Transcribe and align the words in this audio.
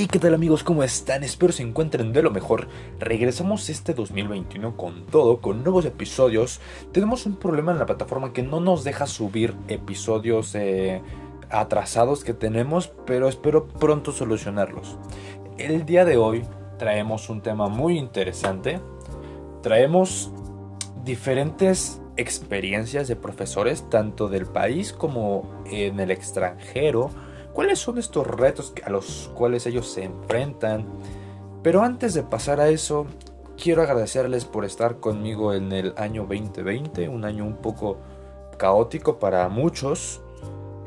Hey, 0.00 0.06
¿qué 0.08 0.20
tal 0.20 0.32
amigos? 0.32 0.62
¿Cómo 0.62 0.84
están? 0.84 1.24
Espero 1.24 1.52
se 1.52 1.64
encuentren 1.64 2.12
de 2.12 2.22
lo 2.22 2.30
mejor. 2.30 2.68
Regresamos 3.00 3.68
este 3.68 3.94
2021 3.94 4.76
con 4.76 5.06
todo, 5.06 5.40
con 5.40 5.64
nuevos 5.64 5.84
episodios. 5.86 6.60
Tenemos 6.92 7.26
un 7.26 7.34
problema 7.34 7.72
en 7.72 7.80
la 7.80 7.86
plataforma 7.86 8.32
que 8.32 8.44
no 8.44 8.60
nos 8.60 8.84
deja 8.84 9.08
subir 9.08 9.56
episodios 9.66 10.54
eh, 10.54 11.02
atrasados 11.50 12.22
que 12.22 12.32
tenemos, 12.32 12.92
pero 13.06 13.26
espero 13.26 13.66
pronto 13.66 14.12
solucionarlos. 14.12 14.98
El 15.58 15.84
día 15.84 16.04
de 16.04 16.16
hoy 16.16 16.44
traemos 16.78 17.28
un 17.28 17.40
tema 17.40 17.66
muy 17.66 17.98
interesante. 17.98 18.80
Traemos 19.62 20.30
diferentes 21.04 22.00
experiencias 22.16 23.08
de 23.08 23.16
profesores, 23.16 23.90
tanto 23.90 24.28
del 24.28 24.46
país 24.46 24.92
como 24.92 25.64
en 25.68 25.98
el 25.98 26.12
extranjero 26.12 27.10
cuáles 27.58 27.80
son 27.80 27.98
estos 27.98 28.24
retos 28.24 28.72
a 28.84 28.88
los 28.88 29.32
cuales 29.34 29.66
ellos 29.66 29.90
se 29.90 30.04
enfrentan. 30.04 30.86
Pero 31.60 31.82
antes 31.82 32.14
de 32.14 32.22
pasar 32.22 32.60
a 32.60 32.68
eso, 32.68 33.08
quiero 33.60 33.82
agradecerles 33.82 34.44
por 34.44 34.64
estar 34.64 35.00
conmigo 35.00 35.52
en 35.52 35.72
el 35.72 35.92
año 35.96 36.20
2020, 36.20 37.08
un 37.08 37.24
año 37.24 37.44
un 37.44 37.56
poco 37.56 37.98
caótico 38.58 39.18
para 39.18 39.48
muchos. 39.48 40.20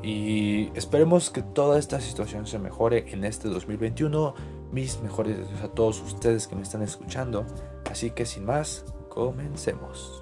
Y 0.02 0.72
esperemos 0.74 1.30
que 1.30 1.42
toda 1.42 1.78
esta 1.78 2.00
situación 2.00 2.48
se 2.48 2.58
mejore 2.58 3.12
en 3.12 3.26
este 3.26 3.50
2021. 3.50 4.34
Mis 4.72 5.02
mejores 5.02 5.40
deseos 5.40 5.64
a 5.64 5.68
todos 5.68 6.02
ustedes 6.02 6.48
que 6.48 6.56
me 6.56 6.62
están 6.62 6.84
escuchando. 6.84 7.44
Así 7.92 8.12
que 8.12 8.26
sin 8.26 8.46
más, 8.46 8.86
comencemos. 9.10 10.22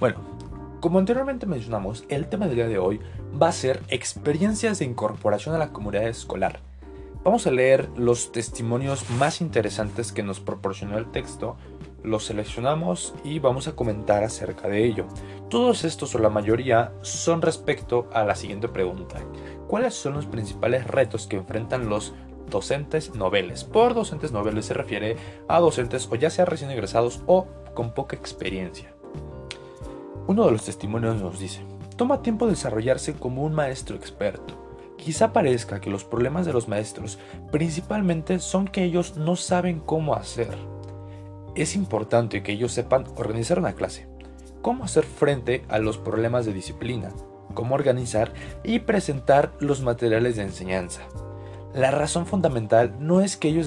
Bueno, 0.00 0.16
como 0.80 0.98
anteriormente 0.98 1.46
mencionamos, 1.46 2.04
el 2.08 2.26
tema 2.26 2.46
del 2.46 2.56
día 2.56 2.68
de 2.68 2.78
hoy 2.78 3.00
va 3.40 3.48
a 3.48 3.52
ser 3.52 3.80
experiencias 3.88 4.80
de 4.80 4.84
incorporación 4.84 5.54
a 5.54 5.58
la 5.58 5.72
comunidad 5.72 6.08
escolar. 6.08 6.60
Vamos 7.22 7.46
a 7.46 7.52
leer 7.52 7.88
los 7.96 8.32
testimonios 8.32 9.08
más 9.10 9.40
interesantes 9.40 10.12
que 10.12 10.22
nos 10.22 10.40
proporcionó 10.40 10.98
el 10.98 11.10
texto, 11.10 11.56
los 12.02 12.24
seleccionamos 12.24 13.14
y 13.24 13.38
vamos 13.38 13.66
a 13.66 13.76
comentar 13.76 14.24
acerca 14.24 14.68
de 14.68 14.84
ello. 14.84 15.06
Todos 15.48 15.84
estos 15.84 16.14
o 16.14 16.18
la 16.18 16.28
mayoría 16.28 16.92
son 17.00 17.40
respecto 17.40 18.08
a 18.12 18.24
la 18.24 18.34
siguiente 18.34 18.68
pregunta. 18.68 19.20
¿Cuáles 19.68 19.94
son 19.94 20.14
los 20.14 20.26
principales 20.26 20.86
retos 20.86 21.26
que 21.26 21.36
enfrentan 21.36 21.88
los 21.88 22.14
docentes 22.50 23.14
noveles? 23.14 23.64
Por 23.64 23.94
docentes 23.94 24.32
noveles 24.32 24.66
se 24.66 24.74
refiere 24.74 25.16
a 25.48 25.60
docentes 25.60 26.08
o 26.10 26.16
ya 26.16 26.30
sea 26.30 26.44
recién 26.44 26.70
egresados 26.70 27.22
o 27.26 27.46
con 27.74 27.94
poca 27.94 28.16
experiencia. 28.16 28.93
Uno 30.26 30.46
de 30.46 30.52
los 30.52 30.64
testimonios 30.64 31.20
nos 31.20 31.38
dice, 31.38 31.60
toma 31.96 32.22
tiempo 32.22 32.46
desarrollarse 32.46 33.12
como 33.12 33.42
un 33.42 33.52
maestro 33.52 33.94
experto. 33.94 34.58
Quizá 34.96 35.34
parezca 35.34 35.82
que 35.82 35.90
los 35.90 36.04
problemas 36.04 36.46
de 36.46 36.54
los 36.54 36.66
maestros 36.66 37.18
principalmente 37.52 38.38
son 38.38 38.66
que 38.66 38.84
ellos 38.84 39.18
no 39.18 39.36
saben 39.36 39.80
cómo 39.80 40.14
hacer. 40.14 40.56
Es 41.54 41.76
importante 41.76 42.42
que 42.42 42.52
ellos 42.52 42.72
sepan 42.72 43.04
organizar 43.16 43.58
una 43.58 43.74
clase, 43.74 44.08
cómo 44.62 44.84
hacer 44.84 45.04
frente 45.04 45.62
a 45.68 45.78
los 45.78 45.98
problemas 45.98 46.46
de 46.46 46.54
disciplina, 46.54 47.10
cómo 47.52 47.74
organizar 47.74 48.32
y 48.62 48.78
presentar 48.78 49.52
los 49.60 49.82
materiales 49.82 50.36
de 50.36 50.42
enseñanza. 50.42 51.02
La 51.74 51.90
razón 51.90 52.24
fundamental 52.24 52.96
no 52.98 53.20
es 53.20 53.36
que 53.36 53.48
ellos 53.48 53.66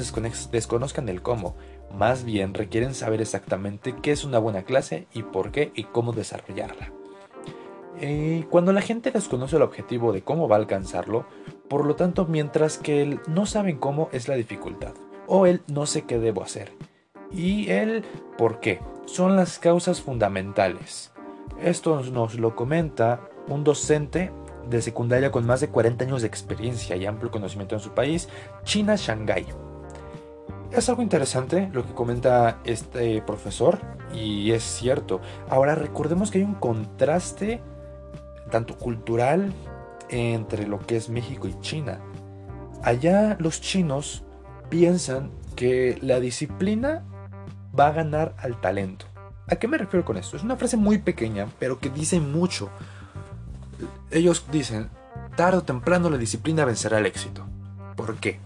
desconozcan 0.52 1.08
el 1.08 1.22
cómo, 1.22 1.56
más 1.94 2.24
bien 2.24 2.54
requieren 2.54 2.94
saber 2.94 3.22
exactamente 3.22 3.96
qué 4.02 4.12
es 4.12 4.23
una 4.23 4.39
buena 4.39 4.64
clase 4.64 5.08
y 5.14 5.23
por 5.23 5.52
qué 5.52 5.72
y 5.76 5.84
cómo 5.86 6.14
desarrollarla. 6.14 6.92
Eh, 8.00 8.45
cuando 8.50 8.73
la 8.73 8.82
gente 8.82 9.11
desconoce 9.11 9.56
el 9.56 9.64
objetivo 9.64 10.14
de 10.14 10.22
cómo 10.22 10.48
va 10.48 10.56
a 10.56 10.60
alcanzarlo, 10.60 11.26
por 11.67 11.86
lo 11.86 11.95
tanto, 11.95 12.26
mientras 12.26 12.78
que 12.78 13.02
él 13.02 13.20
no 13.28 13.45
saben 13.45 13.78
cómo 13.78 14.10
es 14.11 14.28
la 14.28 14.36
dificultad, 14.36 14.94
o 15.26 15.45
él 15.48 15.61
no 15.67 15.86
sé 15.86 16.04
qué 16.04 16.20
debo 16.20 16.44
hacer, 16.44 16.72
y 17.32 17.70
él 17.72 18.04
por 18.38 18.60
qué, 18.60 18.80
son 19.06 19.36
las 19.36 19.58
causas 19.58 20.02
fundamentales. 20.02 21.11
Esto 21.61 22.02
nos 22.11 22.36
lo 22.36 22.56
comenta 22.56 23.22
un 23.48 23.64
docente 23.64 24.32
de 24.70 24.82
secundaria 24.82 25.32
con 25.32 25.45
más 25.45 25.61
de 25.61 25.70
40 25.70 26.06
años 26.06 26.22
de 26.22 26.28
experiencia 26.28 26.95
y 26.95 27.06
amplio 27.06 27.32
conocimiento 27.32 27.76
en 27.76 27.82
su 27.82 27.92
país, 27.92 28.30
China 28.64 28.95
Shanghai. 28.95 29.45
Es 30.72 30.89
algo 30.89 31.02
interesante 31.02 31.70
lo 31.72 31.86
que 31.86 31.94
comenta 31.94 32.60
este 32.66 33.22
profesor 33.22 33.80
y 34.14 34.52
es 34.52 34.64
cierto. 34.64 35.22
Ahora 35.50 35.76
recordemos 35.76 36.30
que 36.30 36.39
hay 36.39 36.44
un 36.44 36.55
contraste 36.55 37.61
tanto 38.52 38.78
cultural 38.78 39.54
entre 40.10 40.67
lo 40.67 40.80
que 40.80 40.98
es 40.98 41.10
México 41.10 41.48
y 41.48 41.60
China. 41.61 42.00
Allá 42.83 43.38
los 43.39 43.61
chinos 43.61 44.23
piensan 44.70 45.32
que 45.55 45.98
la 46.02 46.20
disciplina 46.20 47.04
va 47.78 47.88
a 47.88 47.94
ganar 47.94 48.36
al 48.38 48.60
talento. 48.61 49.05
¿A 49.49 49.55
qué 49.55 49.67
me 49.67 49.78
refiero 49.78 50.05
con 50.05 50.17
esto? 50.17 50.36
Es 50.36 50.44
una 50.44 50.58
frase 50.58 50.78
muy 50.78 50.98
pequeña, 50.98 51.48
pero 51.60 51.80
que 51.80 51.89
dice 51.89 52.20
mucho. 52.20 52.70
Ellos 54.11 54.45
dicen, 54.52 54.89
tarde 55.36 55.60
o 55.60 55.64
temprano 55.64 56.10
la 56.10 56.17
disciplina 56.17 56.66
vencerá 56.66 56.99
el 56.99 57.05
éxito. 57.05 57.45
¿Por 57.95 58.17
qué? 58.17 58.39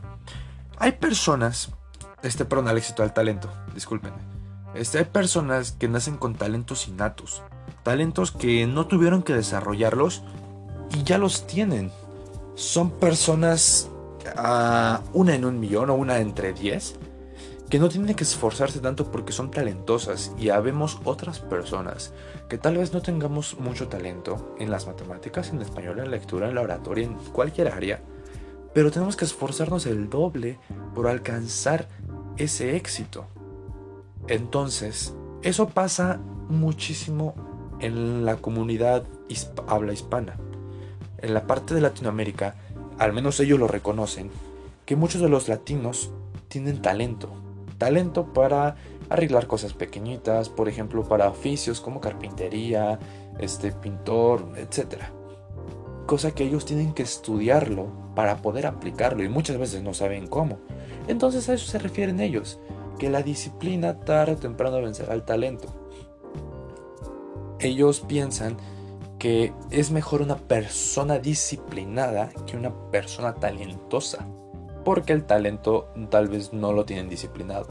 Hay 0.77 0.93
personas 0.93 1.71
este, 2.23 2.45
perdón, 2.45 2.67
al 2.67 2.77
éxito, 2.77 3.03
al 3.03 3.13
talento, 3.13 3.49
discúlpenme. 3.73 4.17
Este, 4.73 4.99
hay 4.99 5.05
personas 5.05 5.73
que 5.73 5.87
nacen 5.87 6.17
con 6.17 6.35
talentos 6.35 6.87
innatos, 6.87 7.43
talentos 7.83 8.31
que 8.31 8.67
no 8.67 8.87
tuvieron 8.87 9.23
que 9.23 9.33
desarrollarlos 9.33 10.23
y 10.91 11.03
ya 11.03 11.17
los 11.17 11.45
tienen. 11.47 11.91
Son 12.55 12.91
personas, 12.91 13.89
uh, 14.37 14.99
una 15.13 15.35
en 15.35 15.45
un 15.45 15.59
millón 15.59 15.89
o 15.89 15.95
una 15.95 16.19
entre 16.19 16.53
diez, 16.53 16.95
que 17.69 17.79
no 17.79 17.87
tienen 17.87 18.15
que 18.15 18.25
esforzarse 18.25 18.79
tanto 18.79 19.11
porque 19.11 19.31
son 19.31 19.49
talentosas 19.49 20.33
y 20.37 20.49
habemos 20.49 20.99
otras 21.05 21.39
personas 21.39 22.13
que 22.49 22.57
tal 22.57 22.77
vez 22.77 22.91
no 22.91 23.01
tengamos 23.01 23.57
mucho 23.59 23.87
talento 23.87 24.55
en 24.59 24.69
las 24.69 24.87
matemáticas, 24.87 25.51
en 25.51 25.61
español, 25.61 25.99
en 25.99 26.11
lectura, 26.11 26.49
en 26.49 26.55
la 26.55 26.61
oratoria, 26.61 27.05
en 27.05 27.13
cualquier 27.31 27.69
área, 27.69 28.01
pero 28.73 28.91
tenemos 28.91 29.15
que 29.15 29.23
esforzarnos 29.23 29.85
el 29.85 30.09
doble 30.09 30.59
por 30.93 31.07
alcanzar 31.07 31.87
ese 32.43 32.75
éxito. 32.75 33.25
Entonces, 34.27 35.13
eso 35.41 35.69
pasa 35.69 36.19
muchísimo 36.49 37.33
en 37.79 38.25
la 38.25 38.37
comunidad 38.37 39.03
habla 39.67 39.93
hispana. 39.93 40.37
En 41.19 41.33
la 41.33 41.47
parte 41.47 41.73
de 41.73 41.81
Latinoamérica, 41.81 42.55
al 42.97 43.13
menos 43.13 43.39
ellos 43.39 43.59
lo 43.59 43.67
reconocen, 43.67 44.29
que 44.85 44.95
muchos 44.95 45.21
de 45.21 45.29
los 45.29 45.47
latinos 45.47 46.11
tienen 46.47 46.81
talento. 46.81 47.29
Talento 47.77 48.33
para 48.33 48.75
arreglar 49.09 49.47
cosas 49.47 49.73
pequeñitas, 49.73 50.49
por 50.49 50.69
ejemplo, 50.69 51.03
para 51.03 51.29
oficios 51.29 51.81
como 51.81 51.99
carpintería, 51.99 52.99
este 53.39 53.71
pintor, 53.71 54.53
etc. 54.57 55.03
Cosa 56.05 56.31
que 56.31 56.43
ellos 56.43 56.65
tienen 56.65 56.93
que 56.93 57.03
estudiarlo 57.03 57.87
para 58.15 58.37
poder 58.37 58.67
aplicarlo 58.67 59.23
y 59.23 59.29
muchas 59.29 59.57
veces 59.57 59.81
no 59.81 59.93
saben 59.93 60.27
cómo. 60.27 60.59
Entonces 61.07 61.49
a 61.49 61.53
eso 61.53 61.65
se 61.65 61.79
refieren 61.79 62.19
ellos, 62.19 62.59
que 62.97 63.09
la 63.09 63.23
disciplina 63.23 63.99
tarde 63.99 64.33
o 64.33 64.37
temprano 64.37 64.81
vencerá 64.81 65.13
al 65.13 65.25
talento. 65.25 65.67
Ellos 67.59 68.01
piensan 68.01 68.57
que 69.19 69.53
es 69.69 69.91
mejor 69.91 70.21
una 70.21 70.37
persona 70.37 71.19
disciplinada 71.19 72.31
que 72.47 72.57
una 72.57 72.73
persona 72.89 73.35
talentosa, 73.35 74.25
porque 74.83 75.13
el 75.13 75.25
talento 75.25 75.89
tal 76.09 76.27
vez 76.27 76.53
no 76.53 76.73
lo 76.73 76.85
tienen 76.85 77.09
disciplinado. 77.09 77.67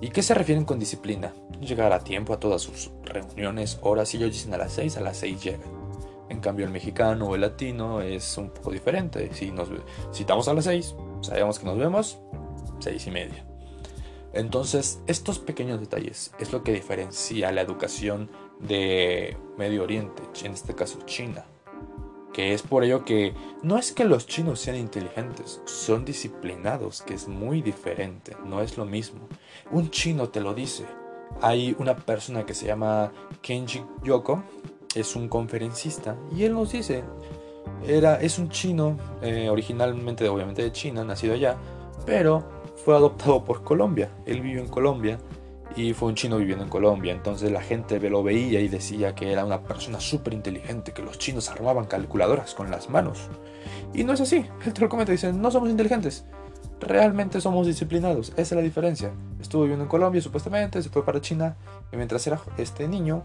¿Y 0.00 0.10
qué 0.10 0.22
se 0.22 0.34
refieren 0.34 0.66
con 0.66 0.78
disciplina? 0.78 1.32
Llegar 1.60 1.92
a 1.92 2.00
tiempo 2.00 2.34
a 2.34 2.40
todas 2.40 2.60
sus 2.60 2.90
reuniones, 3.04 3.78
horas, 3.80 4.12
y 4.12 4.18
ellos 4.18 4.32
dicen 4.32 4.52
a 4.52 4.58
las 4.58 4.72
6, 4.72 4.98
a 4.98 5.00
las 5.00 5.16
6 5.16 5.42
llegan. 5.42 5.84
En 6.28 6.40
cambio 6.40 6.66
el 6.66 6.72
mexicano 6.72 7.28
o 7.28 7.34
el 7.34 7.40
latino 7.40 8.02
es 8.02 8.36
un 8.36 8.50
poco 8.50 8.70
diferente. 8.70 9.30
Si 9.32 9.50
nos 9.50 9.68
citamos 10.12 10.48
a 10.48 10.54
las 10.54 10.64
6, 10.64 10.94
sabemos 11.22 11.58
que 11.58 11.64
nos 11.64 11.78
vemos 11.78 12.18
seis 12.78 13.06
y 13.06 13.10
media. 13.10 13.46
Entonces, 14.34 15.00
estos 15.06 15.38
pequeños 15.38 15.78
detalles 15.80 16.32
es 16.40 16.52
lo 16.52 16.64
que 16.64 16.72
diferencia 16.72 17.52
la 17.52 17.60
educación 17.60 18.30
de 18.58 19.36
Medio 19.56 19.84
Oriente, 19.84 20.22
en 20.42 20.52
este 20.52 20.74
caso 20.74 20.98
China. 21.06 21.44
Que 22.32 22.52
es 22.52 22.62
por 22.62 22.82
ello 22.82 23.04
que 23.04 23.32
no 23.62 23.78
es 23.78 23.92
que 23.92 24.04
los 24.04 24.26
chinos 24.26 24.58
sean 24.58 24.76
inteligentes, 24.76 25.60
son 25.66 26.04
disciplinados, 26.04 27.02
que 27.02 27.14
es 27.14 27.28
muy 27.28 27.62
diferente, 27.62 28.36
no 28.44 28.60
es 28.60 28.76
lo 28.76 28.84
mismo. 28.84 29.28
Un 29.70 29.90
chino 29.90 30.28
te 30.28 30.40
lo 30.40 30.52
dice. 30.52 30.84
Hay 31.40 31.76
una 31.78 31.94
persona 31.94 32.44
que 32.44 32.54
se 32.54 32.66
llama 32.66 33.12
Kenji 33.40 33.84
Yoko, 34.02 34.42
es 34.96 35.14
un 35.14 35.28
conferencista, 35.28 36.16
y 36.36 36.42
él 36.42 36.54
nos 36.54 36.72
dice, 36.72 37.04
era, 37.86 38.20
es 38.20 38.40
un 38.40 38.48
chino, 38.48 38.98
eh, 39.22 39.48
originalmente 39.48 40.28
obviamente 40.28 40.62
de 40.62 40.72
China, 40.72 41.04
nacido 41.04 41.34
allá, 41.34 41.56
pero 42.04 42.63
fue 42.84 42.94
adoptado 42.94 43.44
por 43.44 43.62
Colombia. 43.62 44.10
Él 44.26 44.42
vivió 44.42 44.60
en 44.60 44.68
Colombia 44.68 45.18
y 45.74 45.94
fue 45.94 46.08
un 46.08 46.14
chino 46.14 46.36
viviendo 46.36 46.64
en 46.64 46.70
Colombia. 46.70 47.12
Entonces 47.12 47.50
la 47.50 47.62
gente 47.62 47.98
lo 48.10 48.22
veía 48.22 48.60
y 48.60 48.68
decía 48.68 49.14
que 49.14 49.32
era 49.32 49.44
una 49.44 49.62
persona 49.62 50.00
súper 50.00 50.34
inteligente, 50.34 50.92
que 50.92 51.02
los 51.02 51.18
chinos 51.18 51.48
armaban 51.48 51.86
calculadoras 51.86 52.54
con 52.54 52.70
las 52.70 52.90
manos. 52.90 53.28
Y 53.94 54.04
no 54.04 54.12
es 54.12 54.20
así. 54.20 54.44
El 54.64 54.88
comenta 54.88 55.12
dice, 55.12 55.32
no 55.32 55.50
somos 55.50 55.70
inteligentes. 55.70 56.26
Realmente 56.80 57.40
somos 57.40 57.66
disciplinados. 57.66 58.30
Esa 58.30 58.42
es 58.42 58.52
la 58.52 58.60
diferencia. 58.60 59.12
Estuvo 59.40 59.62
viviendo 59.62 59.84
en 59.84 59.90
Colombia 59.90 60.20
supuestamente, 60.20 60.82
se 60.82 60.90
fue 60.90 61.04
para 61.04 61.20
China 61.20 61.56
y 61.90 61.96
mientras 61.96 62.26
era 62.26 62.40
este 62.58 62.86
niño 62.86 63.24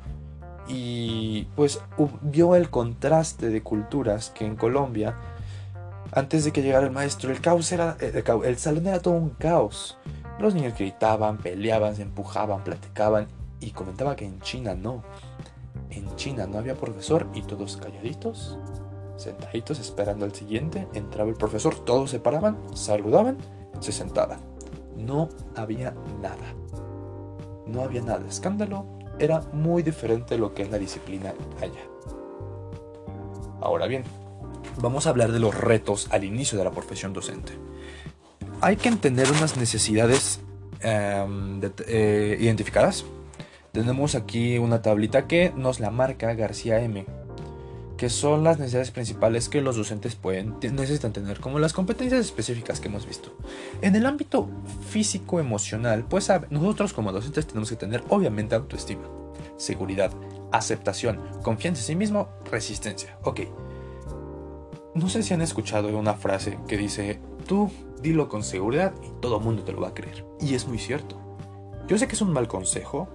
y 0.70 1.48
pues 1.56 1.82
vio 2.22 2.56
el 2.56 2.70
contraste 2.70 3.50
de 3.50 3.64
culturas 3.64 4.30
que 4.30 4.46
en 4.46 4.56
Colombia 4.56 5.16
antes 6.12 6.46
de 6.46 6.52
que 6.52 6.62
llegara 6.62 6.86
el 6.86 6.92
maestro 6.92 7.32
el 7.32 7.42
caos 7.42 7.72
era 7.72 7.98
el, 8.00 8.24
el 8.44 8.58
salón 8.58 8.88
era 8.88 9.00
todo 9.00 9.16
un 9.16 9.30
caos 9.30 9.98
los 10.40 10.56
niños 10.56 10.78
gritaban, 10.78 11.38
peleaban, 11.38 11.98
se 11.98 12.04
empujaban, 12.04 12.64
platicaban 12.64 13.28
y 13.60 13.72
comentaba 13.72 14.16
que 14.16 14.26
en 14.26 14.40
China 14.40 14.74
no. 14.74 15.04
En 15.90 16.16
China 16.16 16.48
no 16.48 16.58
había 16.58 16.76
profesor 16.76 17.28
y 17.34 17.42
todos 17.42 17.76
calladitos, 17.76 18.58
sentaditos 19.18 19.80
esperando 19.80 20.24
al 20.24 20.34
siguiente. 20.34 20.88
Entraba 20.94 21.30
el 21.30 21.36
profesor, 21.36 21.76
todos 21.84 22.10
se 22.12 22.20
paraban, 22.20 22.58
saludaban, 22.74 23.38
se 23.82 23.92
sentaban. 23.92 24.40
No 24.96 25.28
había 25.56 25.94
nada. 26.22 26.56
No 27.66 27.82
había 27.82 28.02
nada 28.02 28.20
de 28.20 28.30
escándalo. 28.30 28.86
Era 29.20 29.42
muy 29.52 29.84
diferente 29.84 30.38
lo 30.38 30.54
que 30.54 30.64
es 30.64 30.72
la 30.72 30.80
disciplina 30.80 31.34
allá. 31.62 31.84
Ahora 33.60 33.88
bien, 33.88 34.04
vamos 34.82 35.08
a 35.08 35.12
hablar 35.12 35.32
de 35.32 35.40
los 35.40 35.56
retos 35.56 36.08
al 36.12 36.24
inicio 36.24 36.58
de 36.58 36.64
la 36.64 36.72
profesión 36.72 37.14
docente 37.14 37.54
hay 38.62 38.76
que 38.76 38.90
entender 38.90 39.30
unas 39.32 39.58
necesidades 39.58 40.40
em, 40.82 41.62
eh, 41.88 42.38
identificadas. 42.40 43.06
Tenemos 43.72 44.16
aquí 44.16 44.58
una 44.58 44.82
tablita 44.82 45.28
que 45.28 45.54
nos 45.56 45.80
la 45.80 45.92
marca 45.92 46.34
García 46.34 46.82
M, 46.82 47.06
que 47.98 48.10
son 48.10 48.44
las 48.44 48.58
necesidades 48.58 48.92
principales 48.92 49.50
que 49.50 49.62
los 49.62 49.76
docentes 49.76 50.16
pueden 50.16 50.56
necesitan 50.62 51.14
tener, 51.14 51.40
como 51.40 51.60
las 51.60 51.74
competencias 51.74 52.22
específicas 52.22 52.80
que 52.80 52.88
hemos 52.88 53.06
visto. 53.06 53.36
En 53.82 53.96
el 53.96 54.06
ámbito 54.06 54.50
físico-emocional, 54.90 56.06
pues 56.10 56.32
nosotros 56.50 56.94
como 56.94 57.12
docentes 57.12 57.46
tenemos 57.46 57.70
que 57.70 57.76
tener 57.76 58.04
obviamente 58.10 58.56
autoestima, 58.56 59.08
seguridad, 59.58 60.12
aceptación, 60.52 61.22
confianza 61.44 61.82
en 61.82 61.88
sí 61.88 61.96
mismo, 61.96 62.30
resistencia. 62.52 63.18
Ok. 63.24 63.42
No 64.96 65.08
sé 65.08 65.24
si 65.24 65.34
han 65.34 65.42
escuchado 65.42 65.96
una 65.98 66.16
frase 66.16 66.58
que 66.68 66.78
dice, 66.78 67.20
tú 67.48 67.70
dilo 68.02 68.28
con 68.28 68.44
seguridad 68.44 68.94
y 69.04 69.10
todo 69.22 69.40
mundo 69.40 69.64
te 69.64 69.72
lo 69.72 69.82
va 69.82 69.90
a 69.90 69.94
creer. 69.94 70.26
Y 70.40 70.56
es 70.56 70.68
muy 70.68 70.80
cierto. 70.80 71.16
Yo 71.88 71.98
sé 71.98 72.08
que 72.08 72.16
es 72.16 72.22
un 72.22 72.34
mal 72.34 72.48
consejo, 72.48 73.08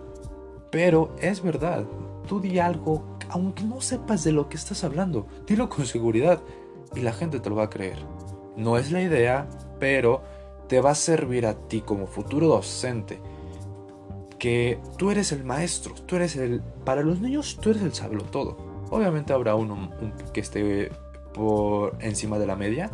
pero 0.71 1.15
es 1.21 1.43
verdad. 1.43 1.85
Tú 2.29 2.41
di 2.41 2.59
algo, 2.59 3.19
aunque 3.29 3.65
no 3.65 3.81
sepas 3.81 4.25
de 4.25 4.33
lo 4.33 4.49
que 4.49 4.57
estás 4.57 4.85
hablando, 4.85 5.27
dilo 5.47 5.69
con 5.69 5.87
seguridad 5.87 6.41
y 6.95 7.01
la 7.01 7.13
gente 7.13 7.41
te 7.41 7.51
lo 7.51 7.57
va 7.57 7.65
a 7.65 7.71
creer. 7.71 7.99
No 8.57 8.79
es 8.79 8.93
la 8.93 9.03
idea, 9.03 9.49
pero 9.81 10.23
te 10.69 10.81
va 10.81 10.91
a 10.91 10.95
servir 10.95 11.47
a 11.47 11.55
ti 11.55 11.81
como 11.81 12.07
futuro 12.07 12.47
docente 12.49 13.21
que 14.39 14.79
tú 14.99 15.11
eres 15.11 15.33
el 15.33 15.45
maestro, 15.45 15.95
tú 16.07 16.17
eres 16.17 16.37
el... 16.37 16.61
Para 16.85 17.03
los 17.03 17.21
niños 17.21 17.59
tú 17.61 17.71
eres 17.71 17.83
el 17.83 17.95
sablo 17.95 18.23
todo. 18.25 18.57
Obviamente 18.91 19.33
habrá 19.33 19.55
uno 19.55 19.91
que 20.33 20.41
esté 20.41 20.91
por 21.35 21.97
encima 22.01 22.39
de 22.39 22.47
la 22.47 22.57
media, 22.57 22.91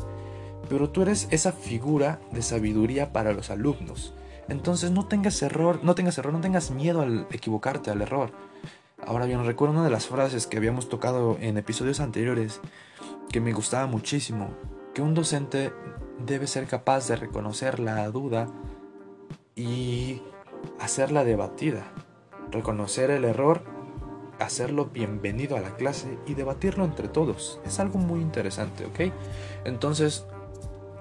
pero 0.69 0.91
tú 0.91 1.03
eres 1.03 1.29
esa 1.31 1.53
figura 1.53 2.21
de 2.33 2.43
sabiduría 2.43 3.13
para 3.13 3.33
los 3.33 3.51
alumnos. 3.51 4.15
Entonces 4.49 4.91
no 4.91 5.07
tengas 5.07 5.41
error, 5.43 5.81
no 5.83 5.95
tengas 5.95 6.19
error, 6.19 6.33
no 6.33 6.41
tengas 6.41 6.73
miedo 6.73 7.03
al 7.03 7.27
equivocarte, 7.31 7.91
al 7.91 8.03
error. 8.03 8.33
Ahora 9.07 9.27
bien, 9.27 9.45
recuerdo 9.45 9.75
una 9.75 9.85
de 9.85 9.91
las 9.91 10.07
frases 10.07 10.47
que 10.47 10.57
habíamos 10.57 10.89
tocado 10.89 11.39
en 11.41 11.57
episodios 11.57 12.01
anteriores 12.01 12.61
que 13.31 13.41
me 13.41 13.53
gustaba 13.53 13.87
muchísimo, 13.87 14.51
que 14.93 15.03
un 15.03 15.15
docente 15.15 15.73
debe 16.27 16.47
ser 16.47 16.67
capaz 16.67 17.09
de 17.09 17.17
reconocer 17.17 17.79
la 17.79 18.09
duda 18.11 18.49
y 19.55 20.21
hacerla 20.81 21.25
debatida, 21.25 21.93
reconocer 22.51 23.11
el 23.11 23.25
error, 23.25 23.63
hacerlo 24.41 24.87
bienvenido 24.87 25.57
a 25.57 25.61
la 25.61 25.77
clase 25.77 26.19
y 26.27 26.35
debatirlo 26.35 26.85
entre 26.85 27.09
todos. 27.09 27.61
Es 27.65 27.79
algo 27.79 27.99
muy 27.99 28.21
interesante, 28.21 28.87
¿ok? 28.87 29.13
Entonces, 29.65 30.25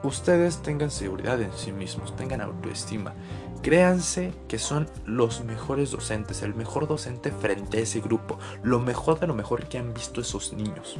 ustedes 0.03 0.61
tengan 0.61 0.91
seguridad 0.91 1.41
en 1.41 1.53
sí 1.53 1.71
mismos, 1.71 2.15
tengan 2.15 2.41
autoestima. 2.41 3.13
Créanse 3.61 4.33
que 4.47 4.59
son 4.59 4.87
los 5.05 5.43
mejores 5.43 5.91
docentes, 5.91 6.41
el 6.43 6.53
mejor 6.53 6.87
docente 6.87 7.31
frente 7.31 7.79
a 7.79 7.81
ese 7.81 8.01
grupo, 8.01 8.39
lo 8.63 8.79
mejor 8.79 9.19
de 9.19 9.27
lo 9.27 9.33
mejor 9.33 9.67
que 9.67 9.77
han 9.77 9.93
visto 9.93 10.21
esos 10.21 10.53
niños. 10.53 10.97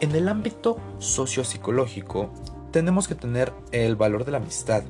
En 0.00 0.14
el 0.14 0.28
ámbito 0.28 0.78
sociopsicológico, 0.98 2.30
tenemos 2.72 3.08
que 3.08 3.14
tener 3.14 3.52
el 3.70 3.96
valor 3.96 4.24
de 4.24 4.32
la 4.32 4.38
amistad, 4.38 4.82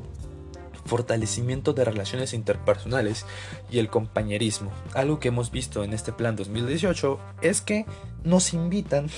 fortalecimiento 0.84 1.72
de 1.72 1.84
relaciones 1.84 2.34
interpersonales 2.34 3.26
y 3.70 3.78
el 3.78 3.88
compañerismo. 3.88 4.70
Algo 4.94 5.20
que 5.20 5.28
hemos 5.28 5.50
visto 5.50 5.84
en 5.84 5.92
este 5.92 6.12
plan 6.12 6.36
2018 6.36 7.18
es 7.40 7.60
que 7.60 7.86
nos 8.24 8.52
invitan 8.52 9.08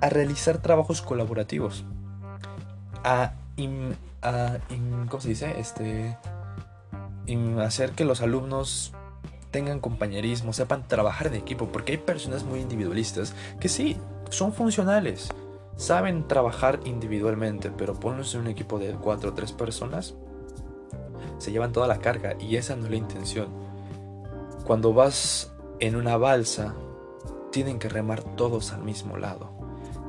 a 0.00 0.08
realizar 0.08 0.60
trabajos 0.62 1.02
colaborativos 1.02 1.84
a, 3.04 3.34
¿cómo 5.08 5.20
se 5.20 5.28
dice? 5.28 5.54
Este, 5.58 6.16
hacer 7.60 7.92
que 7.92 8.04
los 8.04 8.22
alumnos 8.22 8.92
tengan 9.50 9.78
compañerismo, 9.78 10.52
sepan 10.52 10.88
trabajar 10.88 11.28
en 11.28 11.34
equipo, 11.34 11.68
porque 11.68 11.92
hay 11.92 11.98
personas 11.98 12.42
muy 12.42 12.60
individualistas 12.60 13.34
que 13.60 13.68
sí, 13.68 13.98
son 14.30 14.52
funcionales, 14.52 15.28
saben 15.76 16.26
trabajar 16.26 16.80
individualmente, 16.84 17.70
pero 17.70 17.94
ponlos 17.94 18.34
en 18.34 18.42
un 18.42 18.46
equipo 18.48 18.78
de 18.78 18.92
cuatro 18.94 19.30
o 19.30 19.34
tres 19.34 19.52
personas, 19.52 20.14
se 21.44 21.52
llevan 21.52 21.72
toda 21.72 21.86
la 21.86 21.98
carga 21.98 22.36
y 22.40 22.56
esa 22.56 22.74
no 22.74 22.84
es 22.84 22.90
la 22.90 22.96
intención. 22.96 23.48
Cuando 24.64 24.94
vas 24.94 25.52
en 25.78 25.94
una 25.94 26.16
balsa, 26.16 26.74
tienen 27.52 27.78
que 27.78 27.90
remar 27.90 28.22
todos 28.22 28.72
al 28.72 28.82
mismo 28.82 29.18
lado. 29.18 29.52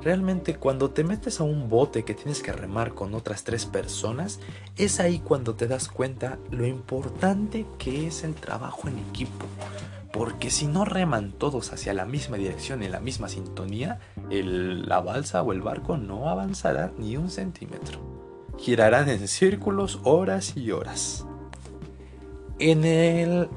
Realmente 0.01 0.55
cuando 0.55 0.91
te 0.91 1.03
metes 1.03 1.39
a 1.39 1.43
un 1.43 1.67
bote 1.67 2.05
que 2.05 2.13
tienes 2.13 2.41
que 2.41 2.53
remar 2.53 2.93
con 2.93 3.15
otras 3.15 3.43
tres 3.43 3.65
personas, 3.65 4.39
es 4.77 4.99
ahí 4.99 5.19
cuando 5.19 5.55
te 5.55 5.67
das 5.67 5.89
cuenta 5.89 6.37
lo 6.51 6.65
importante 6.65 7.65
que 7.77 8.07
es 8.07 8.23
el 8.23 8.33
trabajo 8.33 8.87
en 8.87 8.99
equipo. 8.99 9.45
Porque 10.13 10.51
si 10.51 10.67
no 10.67 10.85
reman 10.85 11.33
todos 11.33 11.73
hacia 11.73 11.93
la 11.93 12.05
misma 12.05 12.37
dirección, 12.37 12.81
en 12.81 12.93
la 12.93 13.01
misma 13.01 13.27
sintonía, 13.27 13.99
la 14.29 15.01
balsa 15.01 15.43
o 15.43 15.51
el 15.51 15.61
barco 15.61 15.97
no 15.97 16.29
avanzará 16.29 16.93
ni 16.97 17.17
un 17.17 17.29
centímetro. 17.29 18.14
Girarán 18.57 19.09
en 19.09 19.27
círculos 19.27 19.99
horas 20.03 20.55
y 20.55 20.71
horas. 20.71 21.25
En 22.59 22.85
el, 22.85 23.49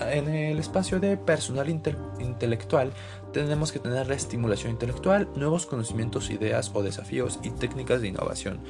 en 0.00 0.28
el 0.28 0.58
espacio 0.58 1.00
de 1.00 1.16
personal 1.16 1.68
intelectual 1.70 2.92
tenemos 3.32 3.72
que 3.72 3.78
tener 3.78 4.06
la 4.06 4.14
estimulación 4.14 4.72
intelectual, 4.72 5.28
nuevos 5.34 5.66
conocimientos, 5.66 6.30
ideas 6.30 6.70
o 6.74 6.82
desafíos 6.82 7.38
y 7.42 7.50
técnicas 7.50 8.00
de 8.00 8.08
innovación. 8.08 8.60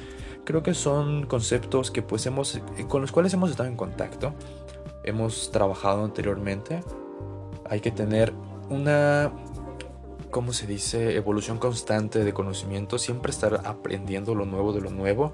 Creo 0.45 0.63
que 0.63 0.73
son 0.73 1.25
conceptos 1.25 1.91
que 1.91 2.01
pues 2.01 2.25
hemos, 2.25 2.55
eh, 2.55 2.61
con 2.87 3.01
los 3.01 3.11
cuales 3.11 3.33
hemos 3.33 3.51
estado 3.51 3.69
en 3.69 3.75
contacto, 3.75 4.33
hemos 5.03 5.51
trabajado 5.51 6.03
anteriormente. 6.03 6.83
Hay 7.69 7.79
que 7.81 7.91
tener 7.91 8.33
una, 8.69 9.31
¿cómo 10.31 10.53
se 10.53 10.67
dice?, 10.67 11.15
evolución 11.15 11.57
constante 11.57 12.23
de 12.23 12.33
conocimiento, 12.33 12.97
siempre 12.97 13.31
estar 13.31 13.61
aprendiendo 13.65 14.35
lo 14.35 14.45
nuevo 14.45 14.73
de 14.73 14.81
lo 14.81 14.89
nuevo 14.89 15.33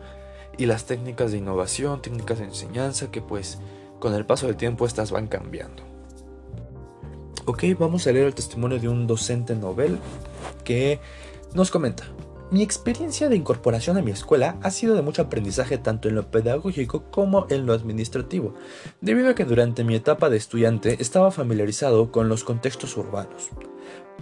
y 0.57 0.65
las 0.65 0.85
técnicas 0.85 1.31
de 1.31 1.37
innovación, 1.37 2.01
técnicas 2.01 2.39
de 2.39 2.45
enseñanza 2.45 3.11
que 3.11 3.21
pues 3.21 3.59
con 3.99 4.13
el 4.13 4.25
paso 4.25 4.47
del 4.47 4.55
tiempo 4.55 4.85
estas 4.85 5.11
van 5.11 5.27
cambiando. 5.27 5.83
Ok, 7.45 7.63
vamos 7.77 8.07
a 8.07 8.11
leer 8.11 8.27
el 8.27 8.35
testimonio 8.35 8.79
de 8.79 8.89
un 8.89 9.05
docente 9.05 9.55
novel 9.55 9.99
que 10.63 10.99
nos 11.53 11.69
comenta. 11.69 12.05
Mi 12.51 12.61
experiencia 12.61 13.27
de 13.27 13.35
incorporación 13.35 13.97
a 13.97 14.01
mi 14.01 14.11
escuela 14.11 14.57
ha 14.61 14.69
sido 14.69 14.95
de 14.95 15.01
mucho 15.01 15.23
aprendizaje 15.23 15.77
tanto 15.77 16.09
en 16.09 16.15
lo 16.15 16.29
pedagógico 16.29 17.05
como 17.11 17.47
en 17.49 17.65
lo 17.65 17.73
administrativo, 17.73 18.53
debido 19.01 19.29
a 19.29 19.35
que 19.35 19.45
durante 19.45 19.83
mi 19.83 19.95
etapa 19.95 20.29
de 20.29 20.37
estudiante 20.37 20.97
estaba 20.99 21.31
familiarizado 21.31 22.11
con 22.11 22.29
los 22.29 22.43
contextos 22.43 22.95
urbanos. 22.97 23.49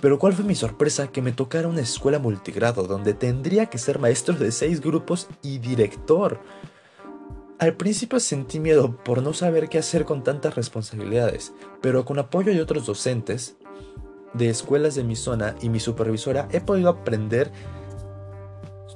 Pero 0.01 0.19
cuál 0.19 0.33
fue 0.33 0.45
mi 0.45 0.55
sorpresa 0.55 1.07
que 1.07 1.21
me 1.21 1.31
tocara 1.31 1.67
una 1.67 1.81
escuela 1.81 2.19
multigrado 2.19 2.83
donde 2.83 3.13
tendría 3.13 3.67
que 3.67 3.77
ser 3.77 3.99
maestro 3.99 4.35
de 4.35 4.51
seis 4.51 4.81
grupos 4.81 5.27
y 5.41 5.59
director. 5.59 6.41
Al 7.59 7.77
principio 7.77 8.19
sentí 8.19 8.59
miedo 8.59 8.97
por 9.03 9.21
no 9.21 9.33
saber 9.33 9.69
qué 9.69 9.77
hacer 9.77 10.03
con 10.03 10.23
tantas 10.23 10.55
responsabilidades, 10.55 11.53
pero 11.81 12.03
con 12.03 12.19
apoyo 12.19 12.53
de 12.53 12.61
otros 12.61 12.85
docentes 12.85 13.55
de 14.33 14.49
escuelas 14.49 14.95
de 14.95 15.03
mi 15.03 15.15
zona 15.15 15.55
y 15.61 15.69
mi 15.69 15.79
supervisora 15.79 16.47
he 16.51 16.59
podido 16.59 16.89
aprender 16.89 17.51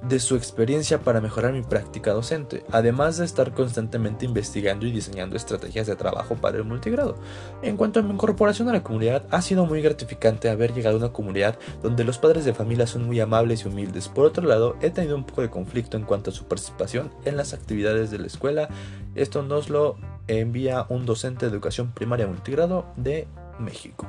de 0.02 0.20
su 0.20 0.36
experiencia 0.36 1.00
para 1.00 1.22
mejorar 1.22 1.54
mi 1.54 1.62
práctica 1.62 2.12
docente, 2.12 2.64
además 2.72 3.18
de 3.18 3.26
estar 3.26 3.54
constantemente 3.54 4.26
investigando 4.26 4.86
y 4.86 4.92
diseñando 4.92 5.36
estrategias 5.36 5.88
de 5.88 5.96
trabajo 5.96 6.36
para 6.36 6.58
el 6.58 6.64
multigrado. 6.64 7.16
En 7.62 7.78
cuanto 7.78 8.00
a 8.00 8.04
mi 8.04 8.14
incorporación 8.14 8.70
a 8.70 8.74
la 8.74 8.84
comunidad, 8.84 9.26
ha 9.32 9.42
sido 9.42 9.66
muy 9.66 9.82
gratificante 9.82 10.50
haber 10.50 10.74
llegado 10.74 10.96
a 10.96 11.00
una 11.00 11.14
comunidad 11.14 11.58
donde 11.82 12.04
los 12.04 12.18
padres 12.18 12.46
de 12.46 12.54
familia 12.54 12.88
son 12.88 13.06
muy 13.06 13.20
amables 13.20 13.64
y 13.64 13.68
humildes. 13.68 14.08
Por 14.08 14.26
otro 14.26 14.48
lado, 14.48 14.78
he 14.82 14.90
tenido 14.90 15.16
un 15.16 15.26
poco 15.26 15.42
de 15.42 15.50
conflicto 15.50 15.98
en 15.98 16.04
cuanto 16.04 16.30
a 16.30 16.34
su 16.34 16.46
participación 16.46 17.12
en 17.26 17.38
las 17.38 17.54
actividades 17.54 18.12
de 18.12 18.20
la 18.20 18.28
escuela. 18.28 18.70
Esto 19.16 19.42
nos 19.42 19.70
lo 19.70 19.98
envía 20.28 20.86
un 20.90 21.06
docente 21.06 21.46
de 21.46 21.52
educación 21.52 21.92
primaria 21.92 22.28
multigrado 22.28 22.86
de 22.96 23.28
México. 23.60 24.06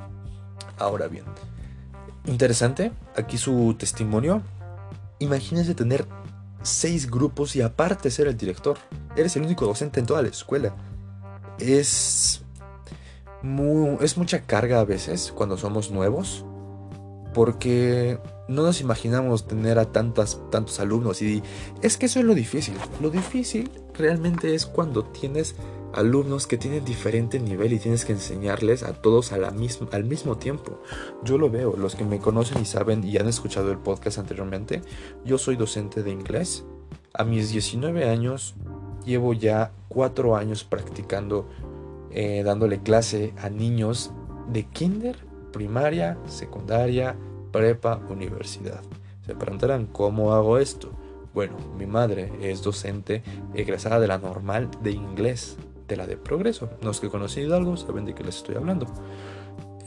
Ahora 0.78 1.08
bien, 1.08 1.24
interesante, 2.26 2.92
aquí 3.16 3.38
su 3.38 3.74
testimonio 3.78 4.42
Imagínese 5.18 5.74
tener 5.74 6.06
seis 6.62 7.10
grupos 7.10 7.56
y 7.56 7.62
aparte 7.62 8.10
ser 8.10 8.28
el 8.28 8.36
director. 8.36 8.78
Eres 9.16 9.36
el 9.36 9.42
único 9.42 9.66
docente 9.66 10.00
en 10.00 10.06
toda 10.06 10.22
la 10.22 10.28
escuela. 10.28 10.74
Es, 11.58 12.42
es 14.00 14.16
mucha 14.16 14.42
carga 14.42 14.80
a 14.80 14.84
veces 14.84 15.32
cuando 15.34 15.56
somos 15.56 15.90
nuevos. 15.90 16.44
Porque 17.34 18.18
no 18.48 18.62
nos 18.62 18.80
imaginamos 18.80 19.46
tener 19.46 19.78
a 19.78 19.92
tantas, 19.92 20.40
tantos 20.50 20.80
alumnos. 20.80 21.20
Y 21.22 21.42
es 21.82 21.96
que 21.96 22.06
eso 22.06 22.20
es 22.20 22.24
lo 22.24 22.34
difícil. 22.34 22.74
Lo 23.00 23.10
difícil 23.10 23.70
realmente 23.94 24.54
es 24.54 24.66
cuando 24.66 25.04
tienes 25.04 25.54
alumnos 25.94 26.46
que 26.46 26.58
tienen 26.58 26.84
diferente 26.84 27.40
nivel 27.40 27.72
y 27.72 27.78
tienes 27.78 28.04
que 28.04 28.12
enseñarles 28.12 28.82
a 28.82 28.92
todos 28.94 29.32
a 29.32 29.38
la 29.38 29.50
misma, 29.50 29.88
al 29.92 30.04
mismo 30.04 30.36
tiempo. 30.36 30.80
Yo 31.24 31.38
lo 31.38 31.50
veo, 31.50 31.76
los 31.76 31.94
que 31.94 32.04
me 32.04 32.18
conocen 32.18 32.62
y 32.62 32.64
saben 32.64 33.04
y 33.04 33.16
han 33.18 33.28
escuchado 33.28 33.70
el 33.70 33.78
podcast 33.78 34.18
anteriormente, 34.18 34.82
yo 35.24 35.38
soy 35.38 35.56
docente 35.56 36.02
de 36.02 36.10
inglés. 36.10 36.64
A 37.14 37.24
mis 37.24 37.50
19 37.50 38.08
años 38.08 38.54
llevo 39.04 39.32
ya 39.32 39.72
4 39.88 40.36
años 40.36 40.64
practicando, 40.64 41.48
eh, 42.10 42.42
dándole 42.44 42.80
clase 42.80 43.34
a 43.38 43.48
niños 43.48 44.12
de 44.48 44.64
kinder, 44.64 45.16
primaria, 45.52 46.18
secundaria, 46.26 47.16
prepa, 47.50 48.00
universidad. 48.08 48.82
Se 49.26 49.34
preguntarán 49.34 49.86
cómo 49.86 50.34
hago 50.34 50.58
esto. 50.58 50.90
Bueno, 51.34 51.56
mi 51.76 51.86
madre 51.86 52.32
es 52.40 52.62
docente 52.62 53.22
egresada 53.54 54.00
de 54.00 54.08
la 54.08 54.18
normal 54.18 54.70
de 54.82 54.92
inglés 54.92 55.56
de 55.88 55.96
la 55.96 56.06
de 56.06 56.16
Progreso. 56.16 56.68
Los 56.82 57.00
que 57.00 57.08
conocen 57.08 57.46
Hidalgo 57.46 57.76
saben 57.76 58.04
de 58.04 58.14
qué 58.14 58.22
les 58.22 58.36
estoy 58.36 58.56
hablando. 58.56 58.86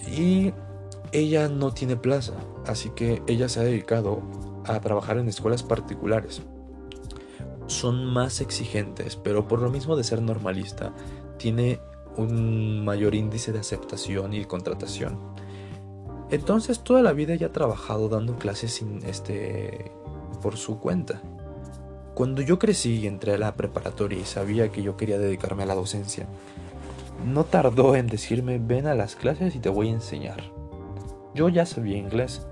Y 0.07 0.53
ella 1.11 1.47
no 1.47 1.73
tiene 1.73 1.95
plaza, 1.95 2.33
así 2.65 2.89
que 2.89 3.21
ella 3.27 3.47
se 3.47 3.59
ha 3.59 3.63
dedicado 3.63 4.21
a 4.65 4.79
trabajar 4.79 5.17
en 5.17 5.29
escuelas 5.29 5.63
particulares. 5.63 6.41
Son 7.67 8.05
más 8.05 8.41
exigentes, 8.41 9.15
pero 9.15 9.47
por 9.47 9.61
lo 9.61 9.69
mismo 9.69 9.95
de 9.95 10.03
ser 10.03 10.21
normalista, 10.21 10.93
tiene 11.37 11.79
un 12.17 12.83
mayor 12.83 13.15
índice 13.15 13.51
de 13.51 13.59
aceptación 13.59 14.33
y 14.33 14.45
contratación. 14.45 15.19
Entonces 16.29 16.83
toda 16.83 17.01
la 17.01 17.13
vida 17.13 17.33
ella 17.33 17.47
ha 17.47 17.51
trabajado 17.51 18.09
dando 18.09 18.37
clases 18.37 18.73
sin, 18.73 19.05
este, 19.05 19.91
por 20.41 20.57
su 20.57 20.79
cuenta. 20.79 21.21
Cuando 22.13 22.41
yo 22.41 22.59
crecí 22.59 22.99
y 22.99 23.07
entré 23.07 23.33
a 23.33 23.37
la 23.37 23.55
preparatoria 23.55 24.19
y 24.19 24.25
sabía 24.25 24.69
que 24.69 24.83
yo 24.83 24.97
quería 24.97 25.17
dedicarme 25.17 25.63
a 25.63 25.65
la 25.65 25.75
docencia, 25.75 26.27
no 27.25 27.45
tardó 27.45 27.95
en 27.95 28.07
decirme 28.07 28.59
ven 28.59 28.87
a 28.87 28.95
las 28.95 29.15
clases 29.15 29.55
y 29.55 29.59
te 29.59 29.69
voy 29.69 29.87
a 29.87 29.93
enseñar. 29.93 30.43
Yo 31.33 31.47
ya 31.47 31.65
sabía 31.65 31.97
inglés. 31.97 32.45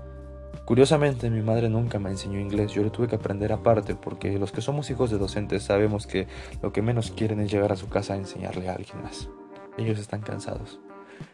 Curiosamente 0.64 1.28
mi 1.30 1.42
madre 1.42 1.68
nunca 1.68 1.98
me 1.98 2.10
enseñó 2.10 2.38
inglés, 2.38 2.72
yo 2.72 2.82
lo 2.82 2.92
tuve 2.92 3.08
que 3.08 3.16
aprender 3.16 3.52
aparte 3.52 3.94
porque 3.94 4.38
los 4.38 4.52
que 4.52 4.60
somos 4.62 4.88
hijos 4.90 5.10
de 5.10 5.18
docentes 5.18 5.64
sabemos 5.64 6.06
que 6.06 6.26
lo 6.62 6.72
que 6.72 6.80
menos 6.80 7.10
quieren 7.10 7.40
es 7.40 7.50
llegar 7.50 7.72
a 7.72 7.76
su 7.76 7.88
casa 7.88 8.14
a 8.14 8.16
enseñarle 8.16 8.68
a 8.68 8.74
alguien 8.74 9.02
más. 9.02 9.28
Ellos 9.76 9.98
están 9.98 10.22
cansados. 10.22 10.80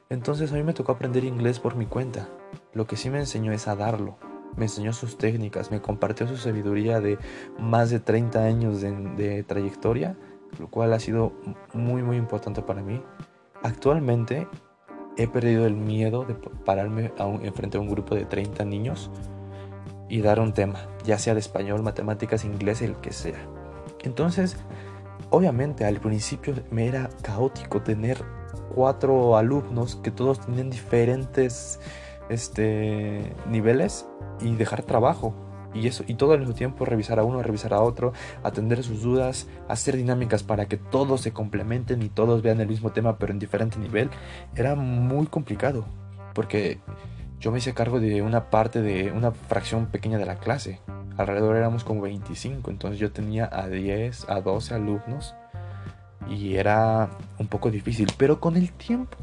Entonces 0.09 0.53
a 0.53 0.55
mí 0.55 0.63
me 0.63 0.73
tocó 0.73 0.93
aprender 0.93 1.25
inglés 1.25 1.61
por 1.61 1.77
mi 1.77 1.87
cuenta. 1.87 2.29
Lo 2.73 2.87
que 2.87 2.97
sí 2.97 3.11
me 3.11 3.19
enseñó 3.19 3.53
es 3.53 3.69
a 3.69 3.77
darlo, 3.77 4.17
me 4.57 4.65
enseñó 4.67 4.93
sus 4.93 5.19
técnicas, 5.19 5.71
me 5.71 5.81
compartió 5.81 6.27
su 6.27 6.37
sabiduría 6.37 7.01
de 7.01 7.19
más 7.59 7.91
de 7.91 8.01
30 8.01 8.45
años 8.45 8.81
de, 8.81 9.45
trayectoria, 9.47 10.17
lo 10.59 10.69
cual 10.69 10.93
ha 10.93 11.01
sido 11.01 11.33
muy 11.75 12.03
muy 12.03 12.17
importante 12.17 12.63
para 12.63 12.83
mí. 12.83 13.03
Actualmente 13.63 14.49
he 15.17 15.29
perdido 15.29 15.67
el 15.67 15.77
miedo 15.77 16.25
de 16.25 16.35
pararme 16.35 17.13
enfrente 17.43 17.79
a 17.79 17.81
un 17.81 17.89
grupo 17.89 18.15
de 18.15 18.25
30 18.25 18.65
niños 18.65 19.11
y 20.09 20.21
dar 20.21 20.41
un 20.41 20.53
tema, 20.53 20.87
ya 21.05 21.19
sea 21.19 21.35
de 21.35 21.41
español, 21.41 21.83
matemáticas, 21.83 22.45
inglés, 22.45 22.81
el 22.83 22.97
que 22.97 23.13
sea. 23.13 23.39
Entonces, 24.05 24.57
obviamente 25.31 25.85
al 25.85 26.01
principio 26.01 26.55
me 26.71 26.87
era 26.87 27.11
caótico 27.23 27.83
tener 27.83 28.23
cuatro 28.75 29.37
alumnos 29.37 29.97
que 29.97 30.11
todos 30.11 30.41
tenían 30.41 30.71
diferentes 30.71 31.81
este, 32.29 33.33
niveles 33.49 34.07
y 34.41 34.55
dejar 34.55 34.83
trabajo. 34.83 35.35
Y, 35.75 35.87
eso, 35.89 36.05
y 36.07 36.15
todo 36.15 36.33
al 36.33 36.39
mismo 36.39 36.55
tiempo 36.55 36.87
revisar 36.87 37.19
a 37.19 37.25
uno, 37.25 37.43
revisar 37.43 37.75
a 37.75 37.83
otro, 37.83 38.15
atender 38.43 38.83
sus 38.83 39.03
dudas, 39.03 39.47
hacer 39.69 39.97
dinámicas 39.97 40.43
para 40.43 40.67
que 40.67 40.79
todos 40.79 41.21
se 41.21 41.33
complementen 41.33 42.03
y 42.03 42.09
todos 42.09 42.41
vean 42.41 42.61
el 42.61 42.69
mismo 42.69 42.93
tema 42.93 43.19
pero 43.19 43.33
en 43.33 43.39
diferente 43.39 43.79
nivel, 43.79 44.09
era 44.55 44.75
muy 44.75 45.27
complicado. 45.27 45.85
Porque 46.33 46.79
yo 47.41 47.53
me 47.53 47.59
hice 47.59 47.75
cargo 47.75 48.01
de 48.01 48.23
una 48.23 48.49
parte 48.49 48.81
de 48.81 49.13
una 49.13 49.33
fracción 49.33 49.87
pequeña 49.87 50.19
de 50.19 50.27
la 50.27 50.37
clase. 50.37 50.81
Alrededor 51.19 51.57
éramos 51.57 51.85
como 51.85 52.03
25, 52.03 52.71
entonces 52.71 52.99
yo 52.99 53.13
tenía 53.13 53.49
a 53.53 53.69
10, 53.69 54.29
a 54.29 54.41
12 54.41 54.75
alumnos 54.75 55.35
y 56.29 56.57
era 56.57 57.11
un 57.39 57.47
poco 57.47 57.71
difícil, 57.71 58.11
pero 58.17 58.41
con 58.41 58.57
el 58.57 58.73
tiempo 58.73 59.17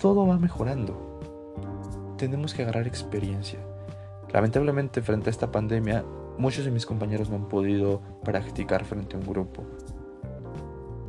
todo 0.00 0.26
va 0.26 0.38
mejorando. 0.38 2.16
Tenemos 2.18 2.54
que 2.54 2.62
agarrar 2.62 2.86
experiencia. 2.86 3.60
Lamentablemente 4.32 5.00
frente 5.02 5.30
a 5.30 5.32
esta 5.32 5.50
pandemia, 5.50 6.04
muchos 6.36 6.64
de 6.64 6.70
mis 6.70 6.86
compañeros 6.86 7.30
no 7.30 7.36
han 7.36 7.48
podido 7.48 8.02
practicar 8.24 8.84
frente 8.84 9.16
a 9.16 9.18
un 9.18 9.26
grupo. 9.26 9.64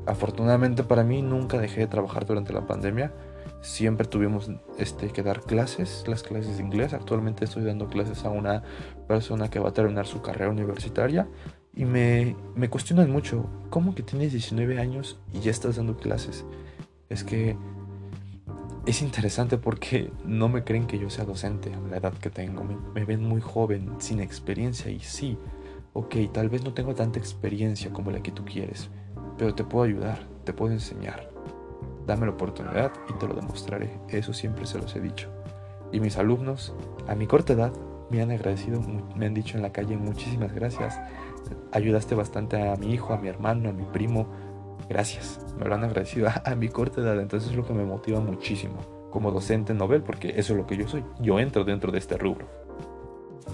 Afortunadamente 0.06 0.84
para 0.84 1.04
mí 1.04 1.22
nunca 1.22 1.60
dejé 1.60 1.82
de 1.82 1.88
trabajar 1.88 2.26
durante 2.26 2.54
la 2.54 2.66
pandemia. 2.66 3.14
Siempre 3.62 4.08
tuvimos 4.08 4.50
este, 4.78 5.10
que 5.10 5.22
dar 5.22 5.42
clases, 5.42 6.06
las 6.08 6.24
clases 6.24 6.58
de 6.58 6.64
inglés. 6.64 6.94
Actualmente 6.94 7.46
estoy 7.46 7.64
dando 7.64 7.88
clases 7.88 8.24
a 8.26 8.30
una 8.30 8.64
persona 9.08 9.50
que 9.50 9.60
va 9.60 9.70
a 9.70 9.74
terminar 9.74 10.08
su 10.08 10.22
carrera 10.22 10.50
universitaria. 10.50 11.28
Y 11.76 11.86
me, 11.86 12.36
me 12.56 12.70
cuestionan 12.70 13.12
mucho, 13.12 13.50
¿cómo 13.70 13.94
que 13.94 14.02
tienes 14.02 14.32
19 14.32 14.80
años 14.80 15.20
y 15.32 15.42
ya 15.42 15.52
estás 15.52 15.76
dando 15.76 15.98
clases? 15.98 16.46
Es 17.10 17.24
que 17.24 17.56
es 18.86 19.02
interesante 19.02 19.58
porque 19.58 20.12
no 20.26 20.50
me 20.50 20.64
creen 20.64 20.88
que 20.88 21.00
yo 21.00 21.10
sea 21.10 21.26
docente 21.26 21.74
a 21.74 21.80
la 21.90 21.98
edad 21.98 22.14
que 22.14 22.30
tengo. 22.30 22.64
Me, 22.64 23.06
ven 23.06 23.24
muy 23.24 23.42
joven, 23.42 23.96
sin 24.00 24.20
experiencia 24.20 24.90
y 24.90 25.00
sí, 25.00 25.38
ok, 25.94 26.16
tal 26.32 26.50
vez 26.50 26.64
no 26.64 26.74
tengo 26.74 26.96
tanta 26.96 27.20
experiencia 27.20 27.92
como 27.92 28.12
la 28.12 28.22
que 28.22 28.32
tú 28.32 28.46
quieres, 28.46 28.90
pero 29.38 29.54
te 29.54 29.64
puedo 29.64 29.86
ayudar, 29.86 30.20
te 30.44 30.54
puedo 30.54 30.72
enseñar. 30.72 31.30
Dame 32.08 32.26
la 32.26 32.32
oportunidad 32.32 32.92
y 33.10 33.14
te 33.14 33.28
lo 33.28 33.36
demostraré. 33.36 34.00
Eso 34.08 34.34
siempre 34.34 34.66
se 34.66 34.80
los 34.80 34.96
he 34.96 35.02
dicho. 35.02 35.30
Y 35.92 36.00
mis 36.00 36.18
alumnos, 36.18 36.74
a 37.08 37.16
mi 37.16 37.28
corta 37.28 37.54
edad, 37.54 37.74
me 38.10 38.22
han 38.22 38.32
agradecido, 38.32 38.82
me 39.16 39.28
han 39.28 39.36
dicho 39.36 39.56
en 39.58 39.62
la 39.62 39.72
calle 39.72 39.98
muchísimas 39.98 40.54
gracias. 40.54 41.00
Ayudaste 41.72 42.16
bastante 42.16 42.70
a 42.70 42.76
mi 42.76 42.94
hijo, 42.94 43.14
a 43.14 43.18
mi 43.18 43.28
hermano, 43.28 43.70
a 43.70 43.74
mi 43.74 43.84
primo 43.84 44.28
Gracias, 44.88 45.40
me 45.58 45.66
lo 45.66 45.76
han 45.76 45.84
agradecido 45.84 46.30
a, 46.44 46.56
mi 46.56 46.70
corta 46.70 47.02
edad, 47.02 47.20
entonces 47.20 47.52
es 47.52 47.56
lo 47.56 47.66
que 47.66 47.74
me 47.74 47.86
motiva 47.86 48.20
muchísimo 48.20 49.00
como 49.10 49.32
docente 49.32 49.74
novel, 49.74 50.04
porque 50.04 50.30
eso 50.38 50.54
es 50.54 50.60
lo 50.60 50.68
que 50.68 50.78
yo 50.78 50.88
soy. 50.88 51.04
Yo 51.20 51.40
entro 51.40 51.64
dentro 51.64 51.92
de 51.92 51.98
este 51.98 52.18
rubro. 52.18 52.48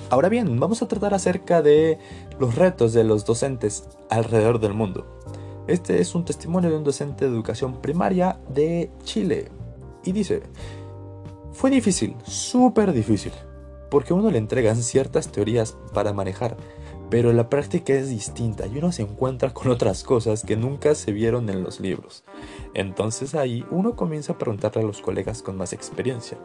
Ahora 0.09 0.29
bien, 0.29 0.59
vamos 0.59 0.81
a 0.81 0.87
tratar 0.87 1.13
acerca 1.13 1.61
de 1.61 1.97
los 2.39 2.55
retos 2.55 2.93
de 2.93 3.03
los 3.03 3.25
docentes 3.25 3.87
alrededor 4.09 4.59
del 4.59 4.73
mundo. 4.73 5.21
Este 5.67 5.99
es 5.99 6.13
un 6.13 6.25
testimonio 6.25 6.69
de 6.69 6.77
un 6.77 6.83
docente 6.83 7.25
de 7.25 7.31
educación 7.31 7.81
primaria 7.81 8.37
de 8.49 8.91
Chile. 9.03 9.49
Y 10.03 10.11
dice, 10.11 10.43
fue 11.53 11.71
difícil, 11.71 12.15
súper 12.23 12.91
difícil, 12.91 13.31
porque 13.89 14.13
a 14.13 14.15
uno 14.15 14.29
le 14.29 14.37
entregan 14.37 14.75
ciertas 14.75 15.31
teorías 15.31 15.77
para 15.93 16.13
manejar 16.13 16.57
pero 17.09 17.31
la 17.33 17.49
práctica 17.49 17.93
es 17.93 18.09
distinta 18.09 18.67
y 18.67 18.77
uno 18.77 18.91
se 18.91 19.03
encuentra 19.03 19.53
con 19.53 19.71
otras 19.71 20.03
cosas 20.03 20.43
que 20.43 20.55
nunca 20.55 20.95
se 20.95 21.11
vieron 21.11 21.49
en 21.49 21.63
los 21.63 21.79
libros. 21.79 22.23
Entonces 22.73 23.35
ahí 23.35 23.65
uno 23.71 23.95
comienza 23.95 24.33
a 24.33 24.37
preguntarle 24.37 24.81
a 24.81 24.85
los 24.85 25.01
colegas 25.01 25.41
con 25.41 25.57
más 25.57 25.73
experiencia. 25.73 26.37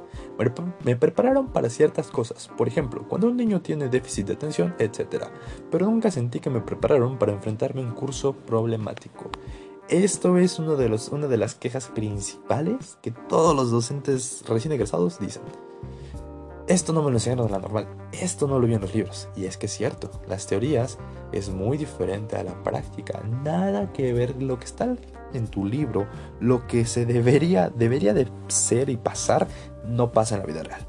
Me 0.84 0.96
prepararon 0.96 1.48
para 1.48 1.70
ciertas 1.70 2.08
cosas, 2.08 2.48
por 2.56 2.68
ejemplo, 2.68 3.06
cuando 3.08 3.28
un 3.28 3.36
niño 3.36 3.62
tiene 3.62 3.88
déficit 3.88 4.26
de 4.26 4.34
atención, 4.34 4.74
etc. 4.78 5.24
Pero 5.70 5.86
nunca 5.86 6.10
sentí 6.10 6.40
que 6.40 6.50
me 6.50 6.60
prepararon 6.60 7.18
para 7.18 7.32
enfrentarme 7.32 7.80
a 7.80 7.84
un 7.84 7.92
curso 7.92 8.32
problemático. 8.34 9.30
Esto 9.88 10.38
es 10.38 10.58
una 10.58 10.76
de 10.76 11.36
las 11.36 11.54
quejas 11.56 11.88
principales 11.88 12.96
que 13.02 13.10
todos 13.10 13.56
los 13.56 13.72
docentes 13.72 14.44
recién 14.46 14.72
egresados 14.72 15.18
dicen. 15.18 15.42
Esto 16.70 16.92
no 16.92 17.02
me 17.02 17.10
lo 17.10 17.16
enseñaron 17.16 17.46
en 17.46 17.52
la 17.52 17.58
normal, 17.58 17.88
esto 18.12 18.46
no 18.46 18.60
lo 18.60 18.66
vi 18.68 18.74
en 18.74 18.80
los 18.80 18.94
libros. 18.94 19.28
Y 19.34 19.46
es 19.46 19.56
que 19.56 19.66
es 19.66 19.72
cierto, 19.72 20.08
las 20.28 20.46
teorías 20.46 20.98
es 21.32 21.50
muy 21.50 21.76
diferente 21.76 22.36
a 22.36 22.44
la 22.44 22.62
práctica. 22.62 23.20
Nada 23.42 23.92
que 23.92 24.12
ver 24.12 24.40
lo 24.40 24.56
que 24.56 24.66
está 24.66 24.94
en 25.34 25.48
tu 25.48 25.64
libro, 25.64 26.06
lo 26.38 26.68
que 26.68 26.84
se 26.84 27.06
debería, 27.06 27.70
debería 27.70 28.14
de 28.14 28.28
ser 28.46 28.88
y 28.88 28.96
pasar, 28.96 29.48
no 29.84 30.12
pasa 30.12 30.36
en 30.36 30.42
la 30.42 30.46
vida 30.46 30.62
real. 30.62 30.86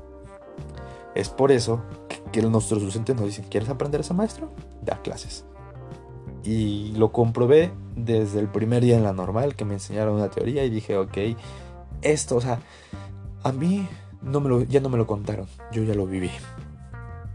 Es 1.16 1.30
por 1.30 1.52
eso 1.52 1.82
que 2.32 2.44
nuestros 2.44 2.84
docentes 2.84 3.16
nos 3.16 3.26
dicen, 3.26 3.46
¿quieres 3.50 3.70
aprender 3.70 4.02
a 4.02 4.04
ser 4.04 4.16
maestro? 4.16 4.52
Da 4.84 5.02
clases. 5.02 5.46
Y 6.44 6.94
lo 6.96 7.12
comprobé 7.12 7.72
desde 7.96 8.40
el 8.40 8.50
primer 8.50 8.84
día 8.84 8.98
en 8.98 9.04
la 9.04 9.14
normal 9.14 9.56
que 9.56 9.66
me 9.66 9.74
enseñaron 9.74 10.14
una 10.14 10.30
teoría 10.30 10.64
y 10.64 10.70
dije, 10.70 10.96
ok, 10.96 11.18
esto, 12.04 12.36
o 12.36 12.42
sea, 12.42 12.60
a 13.44 13.52
mí 13.52 13.88
no 14.22 14.40
me 14.40 14.50
lo, 14.50 14.63
ya 14.63 14.80
no 14.80 14.90
me 14.90 14.98
lo 14.98 15.08
contaron, 15.08 15.48
yo 15.72 15.84
ya 15.84 15.94
lo 15.94 16.06
viví. 16.06 16.32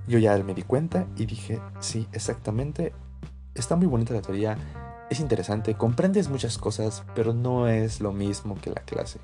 Yo 0.07 0.19
ya 0.19 0.37
me 0.39 0.55
di 0.55 0.63
cuenta 0.63 1.07
y 1.17 1.27
dije, 1.27 1.61
sí, 1.81 2.07
exactamente, 2.13 2.93
está 3.55 3.75
muy 3.75 3.87
bonita 3.87 4.15
la 4.15 4.23
teoría, 4.23 4.57
es 5.11 5.21
interesante, 5.21 5.75
comprendes 5.75 6.29
muchas 6.29 6.59
cosas, 6.59 7.05
pero 7.15 7.33
no 7.33 7.69
es 7.69 8.01
lo 8.01 8.13
mismo 8.13 8.57
que 8.61 8.71
la 8.71 8.83
clase. 8.83 9.19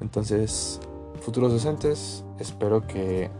Entonces, 0.00 0.80
futuros 1.20 1.52
docentes, 1.52 2.24
espero 2.38 2.86
que 2.86 3.30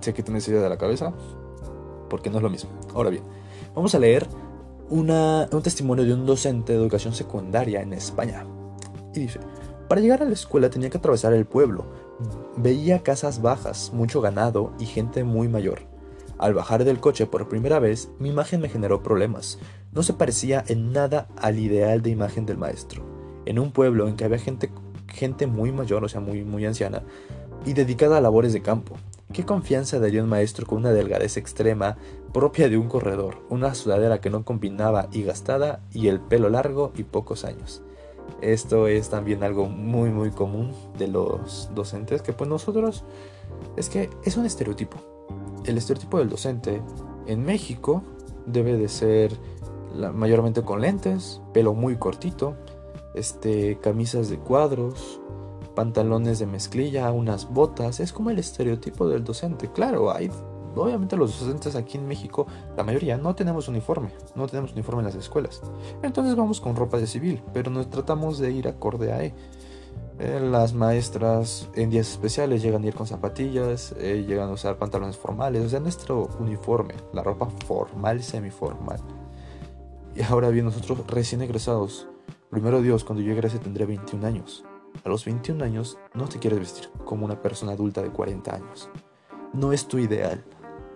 se 0.00 0.14
quiten 0.14 0.36
esa 0.36 0.50
idea 0.50 0.62
de 0.62 0.68
la 0.68 0.78
cabeza, 0.78 1.12
porque 2.10 2.28
no 2.30 2.38
es 2.38 2.42
lo 2.42 2.50
mismo. 2.50 2.70
Ahora 2.94 3.10
bien, 3.10 3.22
vamos 3.74 3.94
a 3.94 3.98
leer 3.98 4.26
un 4.90 5.62
testimonio 5.62 6.04
de 6.04 6.14
un 6.14 6.26
docente 6.26 6.72
de 6.72 6.78
educación 6.78 7.14
secundaria 7.14 7.82
en 7.82 7.92
España. 7.92 8.44
Y 9.14 9.20
dice, 9.20 9.38
para 9.88 10.00
llegar 10.00 10.22
a 10.22 10.24
la 10.24 10.32
escuela 10.32 10.70
tenía 10.70 10.90
que 10.90 10.98
atravesar 10.98 11.32
el 11.34 11.46
pueblo. 11.46 12.07
Veía 12.56 13.02
casas 13.02 13.40
bajas, 13.42 13.92
mucho 13.92 14.20
ganado 14.20 14.72
y 14.78 14.86
gente 14.86 15.22
muy 15.22 15.48
mayor. 15.48 15.82
Al 16.38 16.54
bajar 16.54 16.84
del 16.84 17.00
coche 17.00 17.26
por 17.26 17.48
primera 17.48 17.78
vez, 17.78 18.10
mi 18.18 18.28
imagen 18.30 18.60
me 18.60 18.68
generó 18.68 19.02
problemas. 19.02 19.58
No 19.92 20.02
se 20.02 20.12
parecía 20.12 20.64
en 20.68 20.92
nada 20.92 21.28
al 21.36 21.58
ideal 21.58 22.02
de 22.02 22.10
imagen 22.10 22.46
del 22.46 22.58
maestro. 22.58 23.04
En 23.46 23.58
un 23.58 23.72
pueblo 23.72 24.08
en 24.08 24.16
que 24.16 24.24
había 24.24 24.38
gente, 24.38 24.70
gente 25.08 25.46
muy 25.46 25.72
mayor, 25.72 26.04
o 26.04 26.08
sea, 26.08 26.20
muy, 26.20 26.44
muy 26.44 26.66
anciana, 26.66 27.02
y 27.64 27.72
dedicada 27.72 28.18
a 28.18 28.20
labores 28.20 28.52
de 28.52 28.62
campo. 28.62 28.96
¿Qué 29.32 29.44
confianza 29.44 29.98
daría 29.98 30.22
un 30.22 30.28
maestro 30.28 30.66
con 30.66 30.78
una 30.78 30.92
delgadez 30.92 31.36
extrema 31.36 31.96
propia 32.32 32.68
de 32.68 32.78
un 32.78 32.88
corredor, 32.88 33.44
una 33.48 33.74
sudadera 33.74 34.20
que 34.20 34.30
no 34.30 34.44
combinaba 34.44 35.08
y 35.12 35.22
gastada 35.22 35.80
y 35.92 36.08
el 36.08 36.20
pelo 36.20 36.48
largo 36.48 36.92
y 36.96 37.02
pocos 37.02 37.44
años? 37.44 37.82
Esto 38.40 38.86
es 38.86 39.08
también 39.08 39.42
algo 39.42 39.66
muy 39.68 40.10
muy 40.10 40.30
común 40.30 40.72
de 40.96 41.08
los 41.08 41.70
docentes 41.74 42.22
que 42.22 42.32
pues 42.32 42.48
nosotros 42.48 43.04
es 43.76 43.88
que 43.88 44.10
es 44.24 44.36
un 44.36 44.46
estereotipo. 44.46 44.98
El 45.64 45.76
estereotipo 45.76 46.18
del 46.18 46.28
docente 46.28 46.82
en 47.26 47.44
México 47.44 48.02
debe 48.46 48.76
de 48.76 48.88
ser 48.88 49.32
mayormente 50.14 50.62
con 50.62 50.80
lentes, 50.80 51.40
pelo 51.52 51.74
muy 51.74 51.96
cortito, 51.96 52.56
este, 53.14 53.78
camisas 53.78 54.28
de 54.28 54.38
cuadros, 54.38 55.20
pantalones 55.74 56.38
de 56.38 56.46
mezclilla, 56.46 57.10
unas 57.12 57.52
botas, 57.52 58.00
es 58.00 58.12
como 58.12 58.30
el 58.30 58.38
estereotipo 58.38 59.08
del 59.08 59.24
docente. 59.24 59.70
Claro, 59.72 60.10
hay 60.10 60.30
obviamente 60.82 61.16
los 61.16 61.38
docentes 61.38 61.76
aquí 61.76 61.98
en 61.98 62.06
México, 62.06 62.46
la 62.76 62.84
mayoría 62.84 63.16
no 63.16 63.34
tenemos 63.34 63.68
uniforme, 63.68 64.10
no 64.34 64.46
tenemos 64.46 64.72
uniforme 64.72 65.00
en 65.00 65.06
las 65.06 65.14
escuelas. 65.14 65.62
Entonces 66.02 66.36
vamos 66.36 66.60
con 66.60 66.76
ropa 66.76 66.98
de 66.98 67.06
civil, 67.06 67.42
pero 67.52 67.70
nos 67.70 67.90
tratamos 67.90 68.38
de 68.38 68.52
ir 68.52 68.68
acorde 68.68 69.12
a 69.12 69.22
eh, 70.20 70.40
las 70.40 70.74
maestras 70.74 71.68
en 71.76 71.90
días 71.90 72.10
especiales 72.10 72.60
llegan 72.60 72.82
a 72.82 72.88
ir 72.88 72.94
con 72.94 73.06
zapatillas, 73.06 73.94
eh, 73.98 74.24
llegan 74.26 74.48
a 74.48 74.52
usar 74.52 74.76
pantalones 74.76 75.16
formales, 75.16 75.64
o 75.64 75.68
sea, 75.68 75.78
nuestro 75.78 76.28
uniforme, 76.40 76.94
la 77.12 77.22
ropa 77.22 77.48
formal, 77.66 78.20
semiformal. 78.22 78.98
Y 80.16 80.22
ahora 80.22 80.48
bien, 80.48 80.64
nosotros 80.64 81.06
recién 81.06 81.42
egresados, 81.42 82.08
primero 82.50 82.82
Dios, 82.82 83.04
cuando 83.04 83.22
yo 83.22 83.32
egrese 83.32 83.60
tendré 83.60 83.86
21 83.86 84.26
años. 84.26 84.64
A 85.04 85.08
los 85.08 85.24
21 85.24 85.62
años 85.64 85.98
no 86.14 86.28
te 86.28 86.40
quieres 86.40 86.58
vestir 86.58 86.90
como 87.04 87.24
una 87.24 87.40
persona 87.40 87.72
adulta 87.72 88.02
de 88.02 88.10
40 88.10 88.54
años. 88.54 88.90
No 89.52 89.72
es 89.72 89.86
tu 89.86 89.98
ideal. 89.98 90.44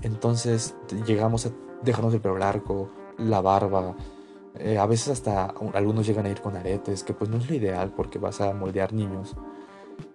Entonces 0.03 0.77
llegamos 1.07 1.47
a 1.47 1.51
dejarnos 1.83 2.15
el 2.15 2.21
pelo 2.21 2.39
largo, 2.39 2.91
la 3.19 3.41
barba. 3.41 3.95
Eh, 4.55 4.79
a 4.79 4.87
veces 4.87 5.09
hasta 5.09 5.55
algunos 5.75 6.07
llegan 6.07 6.27
a 6.27 6.29
ir 6.29 6.41
con 6.41 6.57
aretes, 6.57 7.05
que 7.05 7.15
pues 7.15 7.31
no 7.31 7.39
es 7.39 7.49
lo 7.49 7.55
ideal 7.55 7.93
porque 7.97 8.19
vas 8.19 8.41
a 8.41 8.53
moldear 8.53 8.93
niños. 8.93 9.35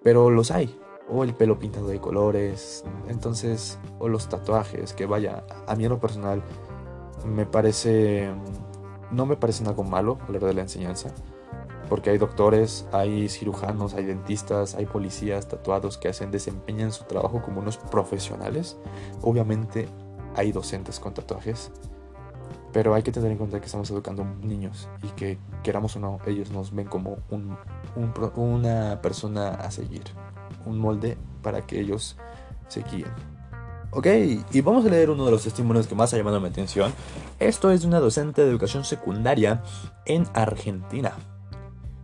Pero 0.04 0.30
los 0.30 0.52
hay. 0.52 0.78
O 1.10 1.24
el 1.24 1.34
pelo 1.34 1.58
pintado 1.58 1.88
de 1.88 2.00
colores. 2.00 2.84
Entonces, 3.08 3.80
o 4.00 4.10
los 4.10 4.28
tatuajes, 4.28 4.94
que 4.94 5.06
vaya, 5.06 5.46
a 5.66 5.76
mí 5.76 5.86
en 5.86 5.90
lo 5.90 6.00
personal 6.00 6.44
me 7.26 7.46
parece... 7.46 8.30
No 9.10 9.26
me 9.26 9.38
parece 9.38 9.64
algo 9.66 9.84
malo 9.84 10.18
a 10.28 10.32
la 10.32 10.40
de 10.40 10.54
la 10.54 10.62
enseñanza 10.64 11.14
porque 11.90 12.10
hay 12.10 12.18
doctores, 12.18 12.86
hay 12.92 13.30
cirujanos, 13.30 13.94
hay 13.94 14.06
dentistas, 14.06 14.76
hay 14.76 14.86
policías 14.86 15.48
tatuados 15.48 15.98
que 15.98 16.10
hacen, 16.10 16.32
desempeñan 16.32 16.92
su 16.92 17.06
trabajo 17.06 17.42
como 17.42 17.62
unos 17.62 17.78
profesionales. 17.78 18.78
Obviamente 19.22 19.88
hay 20.36 20.52
docentes 20.52 21.00
con 21.00 21.14
tatuajes, 21.14 21.72
pero 22.74 22.94
hay 22.94 23.04
que 23.04 23.12
tener 23.12 23.32
en 23.32 23.38
cuenta 23.38 23.60
que 23.60 23.66
estamos 23.66 23.90
educando 23.90 24.26
niños 24.42 24.88
y 25.02 25.08
que 25.10 25.40
queramos 25.64 25.96
o 25.96 26.00
no, 26.00 26.20
ellos 26.26 26.52
nos 26.52 26.74
ven 26.74 26.88
como 26.88 27.18
un, 27.30 27.58
una 28.36 29.02
persona 29.02 29.50
a 29.50 29.72
seguir, 29.72 30.04
un 30.66 30.78
molde 30.80 31.18
para 31.42 31.66
que 31.66 31.80
ellos 31.80 32.18
se 32.68 32.84
guíen. 32.84 33.12
Ok, 33.92 34.06
y 34.52 34.62
vamos 34.62 34.86
a 34.86 34.90
leer 34.90 35.10
uno 35.10 35.26
de 35.26 35.32
los 35.32 35.44
testimonios 35.44 35.88
que 35.88 35.96
más 35.96 36.14
ha 36.14 36.18
llamado 36.18 36.42
mi 36.42 36.50
atención. 36.50 36.94
Esto 37.40 37.72
es 37.72 37.82
de 37.82 37.88
una 37.88 38.00
docente 38.00 38.44
de 38.44 38.50
educación 38.50 38.84
secundaria 38.84 39.64
en 40.06 40.28
Argentina. 40.34 41.14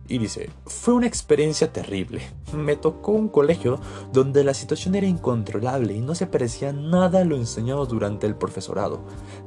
Y 0.06 0.18
dice, 0.18 0.50
fue 0.66 0.94
una 0.94 1.06
experiencia 1.06 1.72
terrible. 1.72 2.22
Me 2.52 2.76
tocó 2.76 3.12
un 3.12 3.28
colegio 3.28 3.80
donde 4.12 4.44
la 4.44 4.52
situación 4.52 4.94
era 4.94 5.06
incontrolable 5.06 5.94
y 5.94 6.00
no 6.00 6.14
se 6.14 6.26
parecía 6.26 6.72
nada 6.72 7.20
a 7.20 7.24
lo 7.24 7.36
enseñado 7.36 7.86
durante 7.86 8.26
el 8.26 8.36
profesorado. 8.36 9.00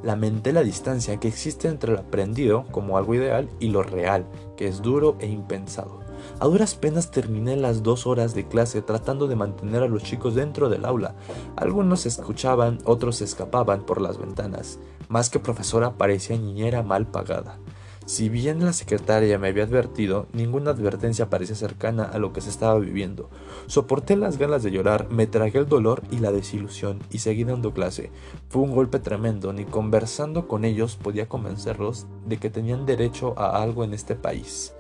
Lamenté 0.04 0.54
la 0.54 0.64
distancia 0.64 1.20
que 1.20 1.28
existe 1.28 1.68
entre 1.68 1.94
el 1.94 2.00
aprendido, 2.00 2.66
como 2.72 2.98
algo 2.98 3.14
ideal, 3.14 3.50
y 3.60 3.70
lo 3.70 3.84
real, 3.84 4.26
que 4.56 4.68
es 4.68 4.82
duro 4.82 5.16
e 5.20 5.28
impensado. 5.28 6.00
A 6.40 6.46
duras 6.46 6.76
penas 6.76 7.12
terminé 7.12 7.56
las 7.56 7.84
dos 7.84 8.08
horas 8.08 8.34
de 8.34 8.48
clase 8.48 8.82
tratando 8.82 9.28
de 9.28 9.36
mantener 9.36 9.84
a 9.84 9.88
los 9.88 10.04
chicos 10.04 10.36
dentro 10.36 10.70
del 10.70 10.86
aula. 10.86 11.16
Algunos 11.56 12.06
escuchaban, 12.06 12.80
otros 12.84 13.22
escapaban 13.22 13.86
por 13.86 14.02
las 14.02 14.18
ventanas. 14.18 14.80
Más 15.08 15.30
que 15.30 15.40
profesora 15.40 15.98
parecía 15.98 16.38
niñera 16.38 16.84
mal 16.84 17.08
pagada. 17.08 17.60
Si 18.08 18.30
bien 18.30 18.64
la 18.64 18.72
secretaria 18.72 19.38
me 19.38 19.50
había 19.50 19.66
advertido, 19.66 20.28
ninguna 20.32 20.72
advertencia 20.72 21.30
parecía 21.30 21.58
cercana 21.58 22.06
a 22.06 22.20
lo 22.20 22.32
que 22.32 22.40
se 22.40 22.50
estaba 22.50 22.80
viviendo. 22.80 23.30
Soporté 23.66 24.16
las 24.16 24.38
ganas 24.38 24.64
de 24.64 24.72
llorar, 24.72 25.10
me 25.10 25.28
tragué 25.28 25.60
el 25.60 25.68
dolor 25.68 26.02
y 26.10 26.20
la 26.20 26.32
desilusión 26.32 27.00
y 27.12 27.18
seguí 27.18 27.44
dando 27.44 27.74
clase. 27.74 28.10
Fue 28.48 28.62
un 28.62 28.72
golpe 28.72 29.00
tremendo, 29.00 29.52
ni 29.52 29.66
conversando 29.66 30.48
con 30.48 30.64
ellos 30.64 30.96
podía 30.96 31.28
convencerlos 31.28 32.08
de 32.26 32.38
que 32.38 32.50
tenían 32.50 32.86
derecho 32.86 33.38
a 33.38 33.62
algo 33.62 33.84
en 33.84 33.94
este 33.94 34.16
país. 34.16 34.74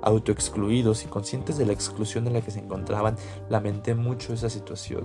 Autoexcluidos 0.00 1.02
y 1.02 1.08
conscientes 1.08 1.58
de 1.58 1.66
la 1.66 1.72
exclusión 1.72 2.28
en 2.28 2.34
la 2.34 2.42
que 2.42 2.52
se 2.52 2.60
encontraban, 2.60 3.16
lamenté 3.50 3.96
mucho 3.96 4.32
esa 4.32 4.48
situación. 4.48 5.02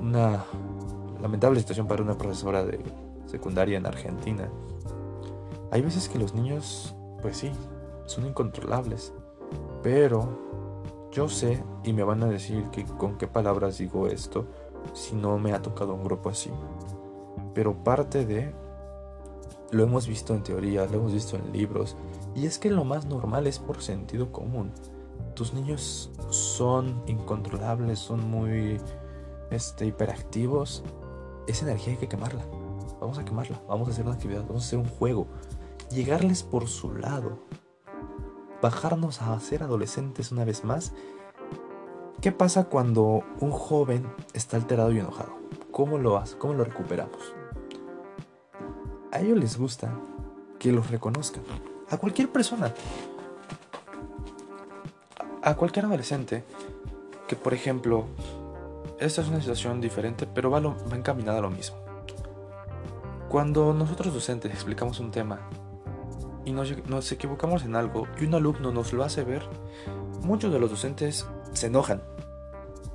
Una 0.00 0.44
lamentable 1.22 1.60
situación 1.60 1.86
para 1.86 2.02
una 2.02 2.18
profesora 2.18 2.64
de 2.64 2.80
secundaria 3.26 3.78
en 3.78 3.86
Argentina. 3.86 4.50
Hay 5.70 5.82
veces 5.82 6.08
que 6.08 6.18
los 6.18 6.34
niños, 6.34 6.94
pues 7.20 7.36
sí, 7.36 7.52
son 8.06 8.26
incontrolables. 8.26 9.12
Pero 9.82 11.08
yo 11.12 11.28
sé 11.28 11.62
y 11.84 11.92
me 11.92 12.02
van 12.02 12.22
a 12.22 12.26
decir 12.26 12.64
que 12.70 12.84
con 12.84 13.18
qué 13.18 13.26
palabras 13.26 13.78
digo 13.78 14.08
esto 14.08 14.46
si 14.92 15.14
no 15.14 15.38
me 15.38 15.52
ha 15.52 15.62
tocado 15.62 15.94
un 15.94 16.04
grupo 16.04 16.30
así. 16.30 16.50
Pero 17.54 17.82
parte 17.84 18.24
de... 18.24 18.54
Lo 19.70 19.82
hemos 19.82 20.06
visto 20.06 20.34
en 20.34 20.42
teoría, 20.42 20.86
lo 20.86 20.98
hemos 20.98 21.12
visto 21.12 21.36
en 21.36 21.52
libros. 21.52 21.96
Y 22.34 22.46
es 22.46 22.58
que 22.58 22.70
lo 22.70 22.84
más 22.84 23.04
normal 23.04 23.46
es 23.46 23.58
por 23.58 23.82
sentido 23.82 24.32
común. 24.32 24.72
Tus 25.34 25.52
niños 25.52 26.10
son 26.30 27.02
incontrolables, 27.06 27.98
son 27.98 28.30
muy 28.30 28.80
este, 29.50 29.84
hiperactivos. 29.84 30.84
Esa 31.46 31.66
energía 31.66 31.92
hay 31.92 31.98
que 31.98 32.08
quemarla. 32.08 32.44
Vamos 32.98 33.18
a 33.18 33.24
quemarla. 33.26 33.60
Vamos 33.68 33.88
a 33.88 33.90
hacer 33.90 34.06
una 34.06 34.14
actividad. 34.14 34.42
Vamos 34.46 34.62
a 34.62 34.66
hacer 34.66 34.78
un 34.78 34.88
juego 34.88 35.26
llegarles 35.90 36.42
por 36.42 36.68
su 36.68 36.92
lado, 36.94 37.38
bajarnos 38.60 39.22
a 39.22 39.38
ser 39.40 39.62
adolescentes 39.62 40.32
una 40.32 40.44
vez 40.44 40.64
más. 40.64 40.92
¿Qué 42.20 42.32
pasa 42.32 42.64
cuando 42.64 43.22
un 43.40 43.50
joven 43.50 44.12
está 44.32 44.56
alterado 44.56 44.92
y 44.92 44.98
enojado? 44.98 45.38
¿Cómo 45.70 45.98
lo 45.98 46.16
hace? 46.16 46.36
¿Cómo 46.36 46.54
lo 46.54 46.64
recuperamos? 46.64 47.34
A 49.12 49.20
ellos 49.20 49.38
les 49.38 49.56
gusta 49.56 49.92
que 50.58 50.72
los 50.72 50.90
reconozcan. 50.90 51.44
A 51.90 51.96
cualquier 51.96 52.30
persona. 52.30 52.74
A 55.42 55.54
cualquier 55.54 55.86
adolescente 55.86 56.44
que, 57.28 57.36
por 57.36 57.54
ejemplo, 57.54 58.06
esta 58.98 59.22
es 59.22 59.28
una 59.28 59.40
situación 59.40 59.80
diferente, 59.80 60.26
pero 60.26 60.50
va, 60.50 60.60
va 60.60 60.96
encaminada 60.96 61.38
a 61.38 61.42
lo 61.42 61.50
mismo. 61.50 61.76
Cuando 63.28 63.72
nosotros 63.72 64.12
docentes 64.12 64.52
explicamos 64.52 64.98
un 65.00 65.10
tema 65.10 65.48
y 66.48 66.52
nos, 66.52 67.12
equivocamos 67.12 67.62
en 67.64 67.76
algo 67.76 68.08
y 68.18 68.24
un 68.24 68.34
alumno 68.34 68.72
nos 68.72 68.94
lo 68.94 69.04
hace 69.04 69.22
ver, 69.22 69.46
muchos 70.22 70.50
de 70.50 70.58
los 70.58 70.70
docentes 70.70 71.26
se 71.52 71.66
enojan. 71.66 72.02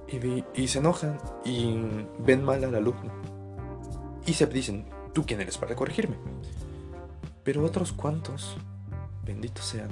Y, 0.08 0.44
y 0.56 0.68
se 0.68 0.80
enojan 0.80 1.20
y 1.46 1.76
ven 2.20 2.44
mal 2.44 2.64
al 2.64 2.74
alumno. 2.74 3.14
Y 4.26 4.34
se 4.34 4.48
dicen, 4.48 4.90
¿tú 5.14 5.24
quién 5.26 5.42
eres 5.42 5.58
para 5.60 5.76
corregirme? 5.76 6.18
Pero 7.44 7.64
otros 7.64 7.94
cuantos, 7.94 8.58
benditos 9.24 9.66
sean, 9.66 9.90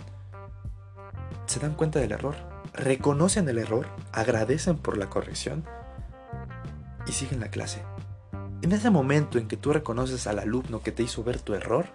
se 1.46 1.60
dan 1.60 1.76
cuenta 1.76 2.00
del 2.00 2.14
error, 2.14 2.36
reconocen 2.74 3.48
el 3.48 3.60
error, 3.60 3.88
agradecen 4.12 4.78
por 4.78 4.98
la 4.98 5.10
corrección 5.10 5.66
y 7.06 7.12
siguen 7.12 7.42
la 7.42 7.50
clase. 7.50 7.84
En 8.64 8.72
ese 8.72 8.90
momento 8.90 9.38
en 9.38 9.48
que 9.48 9.58
tú 9.58 9.72
reconoces 9.74 10.26
al 10.26 10.40
alumno 10.40 10.82
que 10.82 10.92
te 10.92 11.04
hizo 11.04 11.24
ver 11.24 11.40
tu 11.40 11.54
error, 11.54 11.88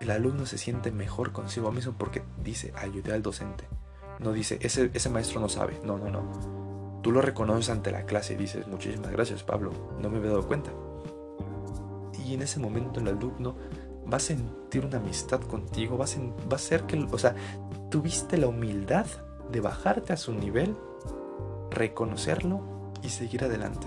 el 0.00 0.10
alumno 0.10 0.46
se 0.46 0.58
siente 0.58 0.90
mejor 0.90 1.32
consigo 1.32 1.72
mismo 1.72 1.94
porque 1.96 2.22
dice, 2.42 2.72
ayudé 2.76 3.12
al 3.12 3.22
docente. 3.22 3.64
No 4.18 4.32
dice, 4.32 4.58
ese, 4.62 4.90
ese 4.94 5.10
maestro 5.10 5.40
no 5.40 5.48
sabe. 5.48 5.80
No, 5.84 5.98
no, 5.98 6.10
no. 6.10 7.00
Tú 7.02 7.12
lo 7.12 7.22
reconoces 7.22 7.70
ante 7.70 7.90
la 7.92 8.04
clase 8.04 8.34
y 8.34 8.36
dices, 8.36 8.66
muchísimas 8.66 9.12
gracias 9.12 9.42
Pablo, 9.42 9.72
no 10.00 10.10
me 10.10 10.18
había 10.18 10.30
dado 10.30 10.46
cuenta. 10.46 10.70
Y 12.26 12.34
en 12.34 12.42
ese 12.42 12.58
momento 12.58 13.00
el 13.00 13.08
alumno 13.08 13.56
va 14.12 14.16
a 14.16 14.20
sentir 14.20 14.84
una 14.84 14.98
amistad 14.98 15.40
contigo, 15.40 15.96
va 15.96 16.04
a, 16.04 16.48
va 16.48 16.56
a 16.56 16.58
ser 16.58 16.84
que, 16.84 16.98
o 17.10 17.18
sea, 17.18 17.34
tuviste 17.90 18.36
la 18.36 18.48
humildad 18.48 19.06
de 19.50 19.60
bajarte 19.60 20.12
a 20.12 20.16
su 20.16 20.34
nivel, 20.34 20.76
reconocerlo 21.70 22.92
y 23.02 23.10
seguir 23.10 23.44
adelante. 23.44 23.86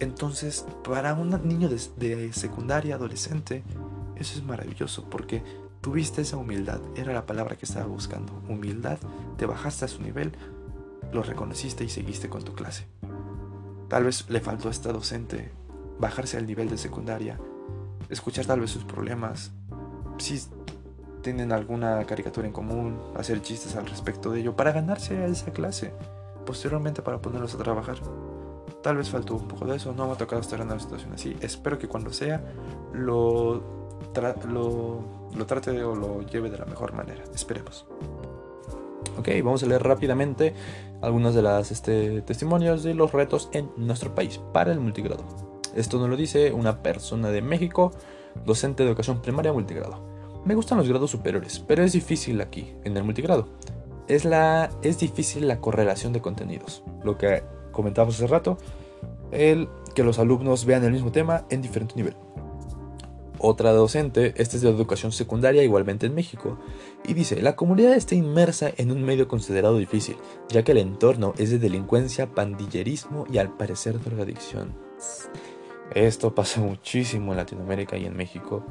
Entonces, 0.00 0.66
para 0.82 1.14
un 1.14 1.30
niño 1.46 1.68
de, 1.68 2.32
secundaria, 2.32 2.96
adolescente, 2.96 3.62
eso 4.16 4.38
es 4.38 4.44
maravilloso 4.44 5.08
porque 5.08 5.42
tuviste 5.80 6.22
esa 6.22 6.36
humildad, 6.36 6.80
era 6.96 7.12
la 7.12 7.26
palabra 7.26 7.56
que 7.56 7.66
estaba 7.66 7.86
buscando. 7.86 8.32
Humildad, 8.48 8.98
te 9.36 9.46
bajaste 9.46 9.84
a 9.84 9.88
su 9.88 10.02
nivel, 10.02 10.32
lo 11.12 11.22
reconociste 11.22 11.84
y 11.84 11.88
seguiste 11.88 12.28
con 12.28 12.42
tu 12.42 12.54
clase. 12.54 12.86
Tal 13.88 14.04
vez 14.04 14.28
le 14.30 14.40
faltó 14.40 14.68
a 14.68 14.70
esta 14.70 14.92
docente 14.92 15.52
bajarse 15.98 16.36
al 16.36 16.46
nivel 16.46 16.68
de 16.70 16.78
secundaria, 16.78 17.38
escuchar 18.08 18.46
tal 18.46 18.60
vez 18.60 18.70
sus 18.70 18.84
problemas, 18.84 19.52
si 20.18 20.40
tienen 21.22 21.52
alguna 21.52 22.04
caricatura 22.04 22.46
en 22.46 22.52
común, 22.52 23.00
hacer 23.16 23.42
chistes 23.42 23.76
al 23.76 23.86
respecto 23.86 24.30
de 24.30 24.40
ello, 24.40 24.56
para 24.56 24.72
ganarse 24.72 25.16
a 25.18 25.26
esa 25.26 25.52
clase, 25.52 25.92
posteriormente 26.44 27.02
para 27.02 27.20
ponerlos 27.20 27.54
a 27.54 27.58
trabajar. 27.58 27.98
Tal 28.82 28.96
vez 28.96 29.08
faltó 29.08 29.36
un 29.36 29.48
poco 29.48 29.66
de 29.66 29.76
eso, 29.76 29.94
no 29.94 30.06
me 30.06 30.12
ha 30.12 30.16
tocado 30.16 30.40
estar 30.40 30.60
en 30.60 30.66
una 30.66 30.78
situación 30.78 31.12
así. 31.12 31.36
Espero 31.40 31.78
que 31.78 31.88
cuando 31.88 32.12
sea 32.12 32.42
lo, 32.92 33.83
lo, 34.48 35.46
trate 35.46 35.82
o 35.82 35.94
lo 35.94 36.22
lleve 36.22 36.50
de 36.50 36.58
la 36.58 36.64
mejor 36.64 36.92
manera. 36.92 37.22
Esperemos. 37.34 37.86
Ok, 39.18 39.28
vamos 39.42 39.62
a 39.62 39.66
leer 39.66 39.82
rápidamente 39.82 40.54
algunos 41.02 41.34
de 41.34 41.42
los 41.42 41.70
este, 41.70 42.22
testimonios 42.22 42.82
de 42.82 42.94
los 42.94 43.12
retos 43.12 43.48
en 43.52 43.70
nuestro 43.76 44.14
país 44.14 44.40
para 44.52 44.72
el 44.72 44.80
multigrado. 44.80 45.24
Esto 45.74 45.98
nos 45.98 46.08
lo 46.08 46.16
dice 46.16 46.52
una 46.52 46.82
persona 46.82 47.30
de 47.30 47.42
México, 47.42 47.92
docente 48.44 48.82
de 48.82 48.90
educación 48.90 49.22
primaria 49.22 49.52
multigrado. 49.52 50.00
Me 50.44 50.54
gustan 50.54 50.78
los 50.78 50.88
grados 50.88 51.10
superiores, 51.10 51.58
pero 51.66 51.82
es 51.82 51.92
difícil 51.92 52.40
aquí, 52.40 52.74
en 52.84 52.96
el 52.96 53.04
multigrado. 53.04 53.48
Es, 54.08 54.24
la, 54.24 54.70
es 54.82 54.98
difícil 54.98 55.48
la 55.48 55.60
correlación 55.60 56.12
de 56.12 56.20
contenidos, 56.20 56.82
lo 57.02 57.16
que 57.16 57.42
comentábamos 57.72 58.16
hace 58.16 58.26
rato, 58.26 58.58
el 59.30 59.68
que 59.94 60.04
los 60.04 60.18
alumnos 60.18 60.64
vean 60.64 60.84
el 60.84 60.92
mismo 60.92 61.12
tema 61.12 61.44
en 61.50 61.62
diferente 61.62 61.94
nivel. 61.96 62.14
Otra 63.46 63.72
docente, 63.72 64.32
esta 64.38 64.56
es 64.56 64.62
de 64.62 64.70
educación 64.70 65.12
secundaria 65.12 65.62
igualmente 65.62 66.06
en 66.06 66.14
México, 66.14 66.56
y 67.06 67.12
dice, 67.12 67.42
la 67.42 67.56
comunidad 67.56 67.92
está 67.92 68.14
inmersa 68.14 68.70
en 68.78 68.90
un 68.90 69.02
medio 69.02 69.28
considerado 69.28 69.76
difícil, 69.76 70.16
ya 70.48 70.62
que 70.62 70.72
el 70.72 70.78
entorno 70.78 71.34
es 71.36 71.50
de 71.50 71.58
delincuencia, 71.58 72.34
pandillerismo 72.34 73.26
y 73.30 73.36
al 73.36 73.54
parecer 73.54 74.02
drogadicción. 74.02 74.74
Esto 75.94 76.34
pasa 76.34 76.62
muchísimo 76.62 77.32
en 77.32 77.36
Latinoamérica 77.36 77.98
y 77.98 78.06
en 78.06 78.16
México, 78.16 78.64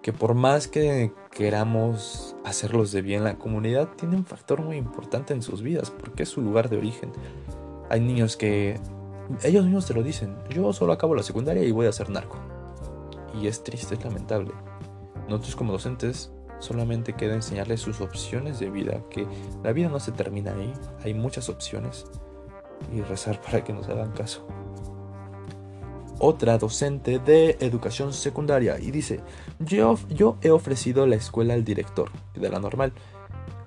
que 0.00 0.14
por 0.14 0.32
más 0.32 0.68
que 0.68 1.12
queramos 1.30 2.34
hacerlos 2.46 2.92
de 2.92 3.02
bien, 3.02 3.24
la 3.24 3.36
comunidad 3.36 3.90
tiene 3.94 4.16
un 4.16 4.24
factor 4.24 4.62
muy 4.62 4.78
importante 4.78 5.34
en 5.34 5.42
sus 5.42 5.60
vidas, 5.60 5.90
porque 5.90 6.22
es 6.22 6.30
su 6.30 6.40
lugar 6.40 6.70
de 6.70 6.78
origen. 6.78 7.12
Hay 7.90 8.00
niños 8.00 8.38
que 8.38 8.80
ellos 9.42 9.66
mismos 9.66 9.84
te 9.84 9.92
lo 9.92 10.02
dicen, 10.02 10.34
yo 10.48 10.72
solo 10.72 10.94
acabo 10.94 11.14
la 11.14 11.22
secundaria 11.22 11.62
y 11.62 11.72
voy 11.72 11.84
a 11.84 11.92
ser 11.92 12.08
narco. 12.08 12.53
Y 13.40 13.46
es 13.46 13.62
triste, 13.64 13.94
es 13.94 14.04
lamentable. 14.04 14.52
Nosotros 15.28 15.56
como 15.56 15.72
docentes 15.72 16.32
solamente 16.58 17.14
queda 17.14 17.34
enseñarles 17.34 17.80
sus 17.80 18.00
opciones 18.00 18.58
de 18.58 18.70
vida, 18.70 19.02
que 19.10 19.26
la 19.62 19.72
vida 19.72 19.88
no 19.88 20.00
se 20.00 20.12
termina 20.12 20.52
ahí, 20.52 20.72
hay 21.02 21.14
muchas 21.14 21.48
opciones 21.48 22.06
y 22.92 23.00
rezar 23.02 23.40
para 23.40 23.64
que 23.64 23.72
nos 23.72 23.88
hagan 23.88 24.12
caso. 24.12 24.46
Otra 26.18 26.58
docente 26.58 27.18
de 27.18 27.56
educación 27.60 28.12
secundaria 28.12 28.78
y 28.78 28.90
dice, 28.90 29.20
yo, 29.58 29.98
yo 30.08 30.36
he 30.42 30.50
ofrecido 30.50 31.06
la 31.06 31.16
escuela 31.16 31.54
al 31.54 31.64
director 31.64 32.10
de 32.34 32.48
la 32.48 32.60
normal 32.60 32.92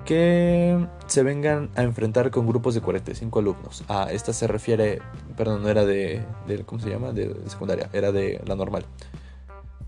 que 0.07 0.87
se 1.07 1.21
vengan 1.21 1.69
a 1.75 1.83
enfrentar 1.83 2.31
con 2.31 2.47
grupos 2.47 2.73
de 2.73 2.81
45 2.81 3.39
alumnos. 3.39 3.83
Ah, 3.89 4.07
esta 4.09 4.31
se 4.31 4.47
refiere, 4.47 5.01
perdón, 5.35 5.63
no 5.63 5.69
era 5.69 5.85
de, 5.85 6.23
¿cómo 6.65 6.81
se 6.81 6.89
llama? 6.89 7.11
De, 7.11 7.35
secundaria, 7.47 7.89
era 7.91 8.13
de 8.13 8.41
la 8.45 8.55
normal. 8.55 8.85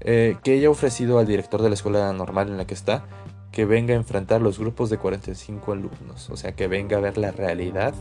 Eh, 0.02 0.38
que 0.44 0.54
ella 0.54 0.68
ha 0.68 0.72
ofrecido 0.72 1.20
al 1.20 1.28
director 1.28 1.62
de 1.62 1.70
la 1.70 1.76
escuela 1.76 2.12
normal 2.14 2.48
en 2.48 2.58
la 2.58 2.66
que 2.66 2.74
está 2.74 3.06
que 3.52 3.66
venga 3.66 3.94
a 3.94 3.98
enfrentar 3.98 4.42
los 4.42 4.60
grupos 4.60 4.90
de 4.90 4.98
45 4.98 5.72
alumnos, 5.72 6.30
o 6.30 6.38
sea, 6.38 6.56
que 6.56 6.68
venga 6.68 6.98
a 6.98 7.02
ver 7.02 7.18
la 7.18 7.32
realidad 7.32 7.94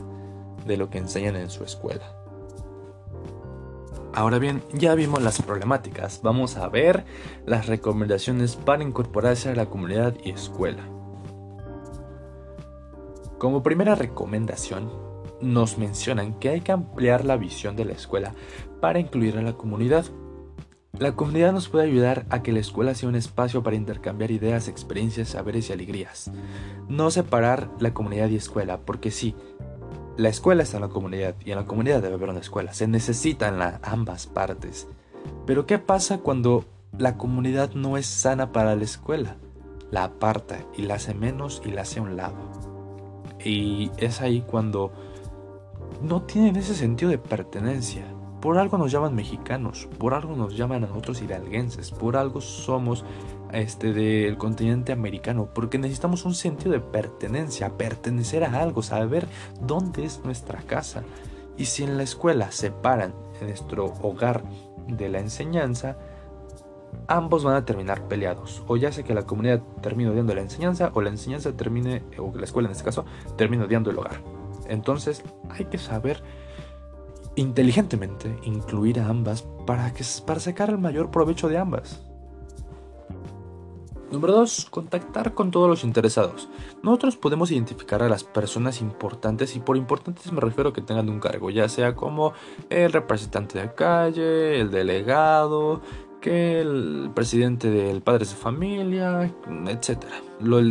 de 0.67 0.77
lo 0.77 0.91
que 0.91 0.99
enseñan 0.99 1.37
en 1.37 1.51
su 1.51 1.65
escuela. 1.65 2.15
Ahora 4.15 4.39
bien, 4.39 4.63
ya 4.73 4.95
vimos 4.95 5.23
las 5.23 5.41
problemáticas, 5.41 6.21
vamos 6.23 6.57
a 6.57 6.69
ver 6.69 7.05
las 7.47 7.67
recomendaciones 7.67 8.57
para 8.57 8.83
incorporarse 8.83 9.49
a 9.49 9.55
la 9.55 9.67
comunidad 9.67 10.15
y 10.23 10.31
escuela. 10.31 10.83
Como 13.39 13.63
primera 13.63 13.95
recomendación, 13.95 14.91
nos 15.41 15.79
mencionan 15.79 16.35
que 16.35 16.49
hay 16.49 16.61
que 16.61 16.73
ampliar 16.73 17.25
la 17.25 17.37
visión 17.37 17.77
de 17.77 17.85
la 17.85 17.93
escuela 17.93 18.35
para 18.81 18.99
incluir 18.99 19.39
a 19.39 19.43
la 19.43 19.53
comunidad. 19.53 20.05
La 20.99 21.15
comunidad 21.15 21.53
nos 21.53 21.69
puede 21.69 21.87
ayudar 21.87 22.27
a 22.29 22.43
que 22.43 22.51
la 22.51 22.59
escuela 22.59 22.93
sea 22.93 23.09
un 23.09 23.15
espacio 23.15 23.63
para 23.63 23.77
intercambiar 23.77 24.33
ideas, 24.33 24.67
experiencias, 24.67 25.29
saberes 25.29 25.71
y 25.71 25.73
alegrías. 25.73 26.33
No 26.89 27.13
separar 27.13 27.71
la 27.79 27.95
comunidad 27.95 28.29
y 28.31 28.35
escuela, 28.37 28.81
porque 28.81 29.13
sí, 29.13 29.37
la 30.17 30.29
escuela 30.29 30.65
está 30.65 30.79
en 30.79 30.83
la 30.83 30.89
comunidad 30.89 31.37
y 31.45 31.53
en 31.53 31.59
la 31.59 31.67
comunidad 31.67 32.03
debe 32.03 32.15
haber 32.15 32.31
una 32.31 32.41
escuela. 32.41 32.73
Se 32.75 32.89
necesitan 32.89 33.61
ambas 33.83 34.27
partes. 34.27 34.89
Pero 35.47 35.67
¿qué 35.67 35.79
pasa 35.79 36.19
cuando 36.19 36.65
la 36.99 37.17
comunidad 37.17 37.75
no 37.75 37.97
es 37.97 38.07
sana 38.07 38.51
para 38.51 38.75
la 38.75 38.83
escuela? 38.83 39.37
La 39.93 40.03
aparta 40.03 40.67
y 40.77 40.83
la 40.83 40.95
hace 40.95 41.15
menos 41.15 41.63
y 41.65 41.71
la 41.71 41.83
hace 41.83 42.01
a 42.01 42.03
un 42.03 42.17
lado. 42.17 42.35
Y 43.45 43.93
es 43.99 44.21
ahí 44.21 44.43
cuando 44.45 44.93
no 46.03 46.23
tienen 46.23 46.57
ese 46.57 46.75
sentido 46.75 47.13
de 47.13 47.19
pertenencia. 47.19 48.05
Por 48.41 48.59
algo 48.59 48.79
nos 48.79 48.93
llaman 48.93 49.15
mexicanos, 49.15 49.89
por 49.99 50.15
algo 50.15 50.37
nos 50.37 50.57
llaman 50.57 50.85
a 50.85 50.87
nosotros 50.87 51.23
hidalguenses, 51.23 51.91
por 51.91 52.17
algo 52.17 52.41
somos 52.41 53.05
este 53.53 53.93
del 53.93 54.39
continente 54.39 54.93
americano, 54.93 55.49
porque 55.53 55.79
necesitamos 55.79 56.25
un 56.25 56.35
sentido 56.35 56.73
de 56.73 56.81
pertenencia, 56.81 57.77
pertenecer 57.77 58.45
a 58.45 58.63
algo, 58.63 58.83
saber 58.83 59.27
dónde 59.61 60.05
es 60.05 60.25
nuestra 60.25 60.63
casa. 60.63 61.03
Y 61.57 61.65
si 61.65 61.83
en 61.83 61.97
la 61.97 62.05
escuela 62.05 62.53
separan 62.53 63.13
nuestro 63.41 63.87
hogar 64.03 64.45
de 64.87 65.09
la 65.09 65.19
enseñanza, 65.19 65.97
ambos 67.09 67.43
van 67.43 67.57
a 67.57 67.65
terminar 67.65 68.07
peleados. 68.07 68.63
O 68.69 68.77
ya 68.77 68.93
sea 68.93 69.05
que 69.05 69.15
la 69.15 69.25
comunidad 69.25 69.63
termine 69.81 70.11
odiando 70.11 70.35
la 70.35 70.43
enseñanza 70.43 70.91
o 70.95 71.03
la 71.03 71.11
enseñanza 71.11 71.57
termine, 71.57 72.05
o 72.19 72.33
la 72.37 72.45
escuela 72.45 72.69
en 72.69 72.73
este 72.73 72.85
caso, 72.85 73.05
termine 73.37 73.65
odiando 73.65 73.91
el 73.91 73.99
hogar. 73.99 74.21
Entonces 74.69 75.25
hay 75.51 75.65
que 75.65 75.79
saber 75.79 76.23
inteligentemente 77.41 78.39
incluir 78.43 79.01
a 79.01 79.09
ambas 79.09 79.47
para, 79.67 79.93
que, 79.93 80.05
para 80.27 80.41
sacar 80.41 80.71
el 80.71 80.79
mayor 80.79 81.11
provecho 81.11 81.49
de 81.49 81.59
ambas. 81.59 82.01
Número 84.11 84.33
2. 84.33 84.69
Contactar 84.71 85.35
con 85.35 85.51
todos 85.51 85.69
los 85.69 85.85
interesados. 85.85 86.49
Nosotros 86.83 87.17
podemos 87.17 87.51
identificar 87.51 88.03
a 88.03 88.09
las 88.09 88.25
personas 88.25 88.81
importantes 88.81 89.55
y 89.55 89.61
por 89.61 89.77
importantes 89.77 90.33
me 90.33 90.41
refiero 90.41 90.71
a 90.71 90.73
que 90.73 90.81
tengan 90.81 91.11
un 91.11 91.21
cargo, 91.21 91.51
ya 91.51 91.69
sea 91.69 91.95
como 91.95 92.33
el 92.71 92.91
representante 92.91 93.61
de 93.61 93.75
calle, 93.75 94.61
el 94.61 94.71
delegado, 94.71 95.83
que 96.23 96.61
el 96.61 97.11
presidente 97.15 97.71
del 97.71 98.01
padre 98.01 98.21
de 98.21 98.25
su 98.25 98.37
familia, 98.37 99.31
etc. 99.67 100.07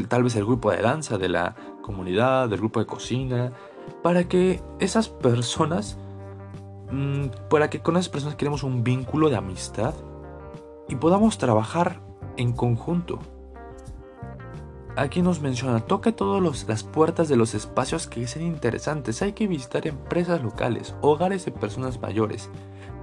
tal 0.08 0.24
vez 0.24 0.36
el 0.36 0.46
grupo 0.46 0.72
de 0.72 0.82
danza 0.82 1.20
de 1.20 1.30
la 1.30 1.56
comunidad, 1.84 2.50
del 2.50 2.60
grupo 2.60 2.80
de 2.80 2.88
cocina, 2.88 3.54
para 4.02 4.28
que 4.28 4.62
esas 4.80 5.10
personas 5.10 5.98
mm, 6.92 7.50
para 7.50 7.70
que 7.70 7.80
con 7.80 7.96
esas 7.96 8.10
personas 8.10 8.36
queremos 8.36 8.64
un 8.64 8.84
vínculo 8.84 9.30
de 9.30 9.38
amistad 9.38 9.94
y 10.88 10.96
podamos 10.96 11.38
trabajar 11.38 12.02
en 12.38 12.54
conjunto. 12.54 13.20
Aquí 14.96 15.22
nos 15.22 15.42
menciona, 15.42 15.80
toque 15.82 16.12
todas 16.12 16.68
las 16.68 16.84
puertas 16.84 17.30
de 17.30 17.36
los 17.36 17.54
espacios 17.54 18.08
que 18.08 18.26
sean 18.26 18.48
interesantes. 18.48 19.22
Hay 19.22 19.34
que 19.34 19.46
visitar 19.46 19.86
empresas 19.86 20.42
locales, 20.42 20.96
hogares 21.02 21.46
de 21.46 21.52
personas 21.52 22.02
mayores. 22.02 22.50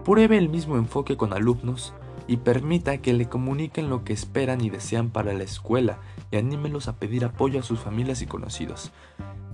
Pruebe 0.04 0.36
el 0.36 0.48
mismo 0.48 0.76
enfoque 0.76 1.16
con 1.16 1.32
alumnos 1.32 1.94
y 2.26 2.38
permita 2.38 2.98
que 2.98 3.12
le 3.12 3.28
comuniquen 3.28 3.90
lo 3.90 4.02
que 4.02 4.12
esperan 4.12 4.60
y 4.60 4.70
desean 4.70 5.10
para 5.10 5.34
la 5.34 5.44
escuela 5.44 5.98
y 6.32 6.36
anímelos 6.36 6.88
a 6.88 6.96
pedir 6.96 7.24
apoyo 7.24 7.60
a 7.60 7.62
sus 7.62 7.78
familias 7.78 8.22
y 8.22 8.26
conocidos. 8.26 8.90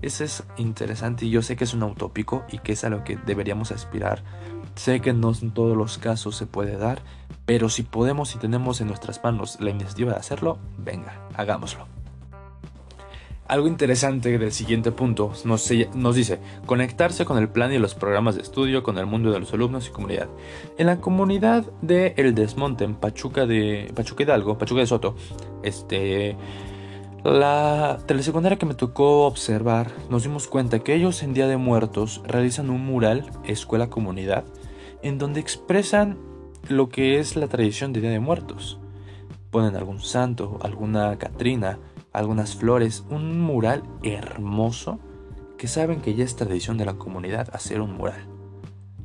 Eso 0.03 0.25
es 0.25 0.45
interesante 0.57 1.27
y 1.27 1.31
yo 1.31 1.43
sé 1.43 1.57
que 1.57 1.65
es 1.65 1.75
un 1.75 1.83
utópico 1.83 2.45
y 2.51 2.59
que 2.59 2.73
es 2.73 2.85
a 2.85 2.91
lo 2.91 3.05
que 3.05 3.17
deberíamos 3.17 3.71
aspirar. 3.73 4.23
Sé 4.75 5.01
que 5.01 5.13
no 5.13 5.33
en 5.41 5.51
todos 5.51 5.77
los 5.77 5.99
casos 5.99 6.37
se 6.37 6.47
puede 6.47 6.77
dar, 6.77 7.03
pero 7.45 7.69
si 7.69 7.83
podemos 7.83 8.35
y 8.35 8.39
tenemos 8.39 8.81
en 8.81 8.87
nuestras 8.87 9.23
manos 9.23 9.59
la 9.61 9.71
iniciativa 9.71 10.13
de 10.13 10.19
hacerlo, 10.19 10.59
venga, 10.79 11.29
hagámoslo. 11.35 11.87
Algo 13.51 13.67
interesante 13.67 14.39
del 14.39 14.53
siguiente 14.53 14.93
punto 14.93 15.33
nos, 15.45 15.69
dice 15.69 16.39
conectarse 16.67 17.25
con 17.25 17.37
el 17.37 17.49
plan 17.49 17.73
y 17.73 17.79
los 17.79 17.97
programas 17.97 18.37
de 18.37 18.43
estudio 18.43 18.85
con 18.85 18.97
el 18.97 19.07
mundo 19.07 19.33
de 19.33 19.41
los 19.41 19.53
alumnos 19.53 19.89
y 19.89 19.91
comunidad. 19.91 20.29
En 20.79 20.87
la 20.87 21.01
comunidad 21.01 21.65
de 21.83 22.15
El 22.17 22.37
Desmonte, 22.37 22.85
en 22.85 22.95
Pachuca 22.95 23.47
de 23.47 23.91
Pachuca 23.93 24.23
Hidalgo, 24.23 24.57
Pachuca 24.57 24.83
de 24.83 24.87
Soto, 24.87 25.17
este 25.65 26.37
la 27.25 27.99
telesecundaria 28.07 28.59
que 28.59 28.67
me 28.67 28.75
tocó 28.75 29.27
observar, 29.27 29.91
nos 30.09 30.23
dimos 30.23 30.49
cuenta 30.49 30.79
que 30.79 30.95
ellos 30.95 31.23
en 31.23 31.35
Día 31.35 31.47
de 31.49 31.59
Muertos 31.59 32.23
realizan 32.27 32.71
un 32.71 32.85
mural, 32.85 33.31
escuela 33.45 33.91
comunidad, 33.91 34.45
en 35.03 35.19
donde 35.19 35.41
expresan 35.41 36.19
lo 36.69 36.89
que 36.89 37.19
es 37.19 37.37
la 37.37 37.49
tradición 37.49 37.93
de 37.93 38.01
Día 38.01 38.11
de 38.11 38.21
Muertos. 38.21 38.79
Ponen 39.51 39.77
algún 39.77 40.01
santo, 40.01 40.59
alguna 40.63 41.19
Catrina, 41.19 41.79
algunas 42.13 42.57
flores, 42.57 43.05
un 43.11 43.41
mural 43.41 43.83
hermoso 44.03 44.99
que 45.59 45.69
saben 45.69 46.01
que 46.01 46.15
ya 46.15 46.25
es 46.25 46.37
tradición 46.37 46.79
de 46.79 46.87
la 46.87 46.95
comunidad 46.95 47.49
hacer 47.53 47.83
un 47.83 47.97
mural. 47.97 48.27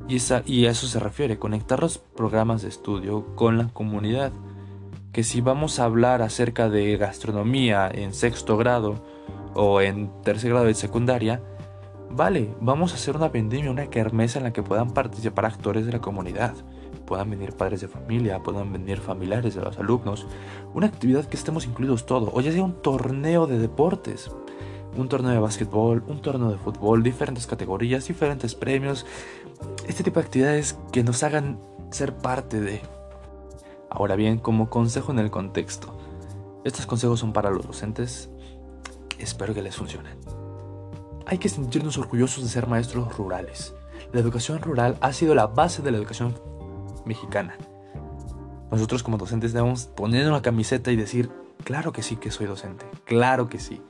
Y, 0.08 0.18
y 0.46 0.66
a 0.66 0.70
eso 0.70 0.86
se 0.86 1.00
refiere, 1.00 1.38
conectar 1.38 1.80
los 1.80 1.98
programas 1.98 2.62
de 2.62 2.68
estudio 2.68 3.34
con 3.34 3.58
la 3.58 3.68
comunidad 3.68 4.32
que 5.16 5.24
si 5.24 5.40
vamos 5.40 5.78
a 5.78 5.84
hablar 5.84 6.20
acerca 6.20 6.68
de 6.68 6.94
gastronomía 6.98 7.90
en 7.90 8.12
sexto 8.12 8.58
grado 8.58 8.96
o 9.54 9.80
en 9.80 10.10
tercer 10.20 10.50
grado 10.50 10.66
de 10.66 10.74
secundaria, 10.74 11.40
vale, 12.10 12.54
vamos 12.60 12.92
a 12.92 12.96
hacer 12.96 13.16
una 13.16 13.30
vendimia, 13.30 13.70
una 13.70 13.88
kermesa 13.88 14.40
en 14.40 14.44
la 14.44 14.52
que 14.52 14.62
puedan 14.62 14.90
participar 14.90 15.46
actores 15.46 15.86
de 15.86 15.92
la 15.92 16.02
comunidad, 16.02 16.54
puedan 17.06 17.30
venir 17.30 17.54
padres 17.54 17.80
de 17.80 17.88
familia, 17.88 18.42
puedan 18.42 18.70
venir 18.70 18.98
familiares 18.98 19.54
de 19.54 19.62
los 19.62 19.78
alumnos, 19.78 20.26
una 20.74 20.88
actividad 20.88 21.24
que 21.24 21.38
estemos 21.38 21.64
incluidos 21.64 22.04
todos, 22.04 22.28
o 22.34 22.42
ya 22.42 22.52
sea 22.52 22.62
un 22.62 22.82
torneo 22.82 23.46
de 23.46 23.58
deportes, 23.58 24.30
un 24.98 25.08
torneo 25.08 25.32
de 25.32 25.38
básquetbol, 25.38 26.04
un 26.08 26.20
torneo 26.20 26.50
de 26.50 26.58
fútbol, 26.58 27.02
diferentes 27.02 27.46
categorías, 27.46 28.06
diferentes 28.06 28.54
premios, 28.54 29.06
este 29.88 30.04
tipo 30.04 30.20
de 30.20 30.26
actividades 30.26 30.78
que 30.92 31.02
nos 31.02 31.22
hagan 31.22 31.58
ser 31.90 32.14
parte 32.18 32.60
de 32.60 32.82
Ahora 33.90 34.16
bien, 34.16 34.38
como 34.38 34.70
consejo 34.70 35.12
en 35.12 35.18
el 35.18 35.30
contexto, 35.30 35.96
estos 36.64 36.86
consejos 36.86 37.20
son 37.20 37.32
para 37.32 37.50
los 37.50 37.66
docentes, 37.66 38.30
espero 39.18 39.54
que 39.54 39.62
les 39.62 39.76
funcionen. 39.76 40.18
Hay 41.26 41.38
que 41.38 41.48
sentirnos 41.48 41.98
orgullosos 41.98 42.44
de 42.44 42.50
ser 42.50 42.66
maestros 42.66 43.16
rurales. 43.16 43.74
La 44.12 44.20
educación 44.20 44.60
rural 44.60 44.96
ha 45.00 45.12
sido 45.12 45.34
la 45.34 45.46
base 45.46 45.82
de 45.82 45.90
la 45.90 45.98
educación 45.98 46.34
mexicana. 47.04 47.56
Nosotros 48.70 49.02
como 49.02 49.18
docentes 49.18 49.52
debemos 49.52 49.86
poner 49.86 50.28
una 50.28 50.42
camiseta 50.42 50.90
y 50.90 50.96
decir, 50.96 51.30
claro 51.64 51.92
que 51.92 52.02
sí 52.02 52.16
que 52.16 52.30
soy 52.30 52.46
docente, 52.46 52.86
claro 53.04 53.48
que 53.48 53.58
sí 53.58 53.80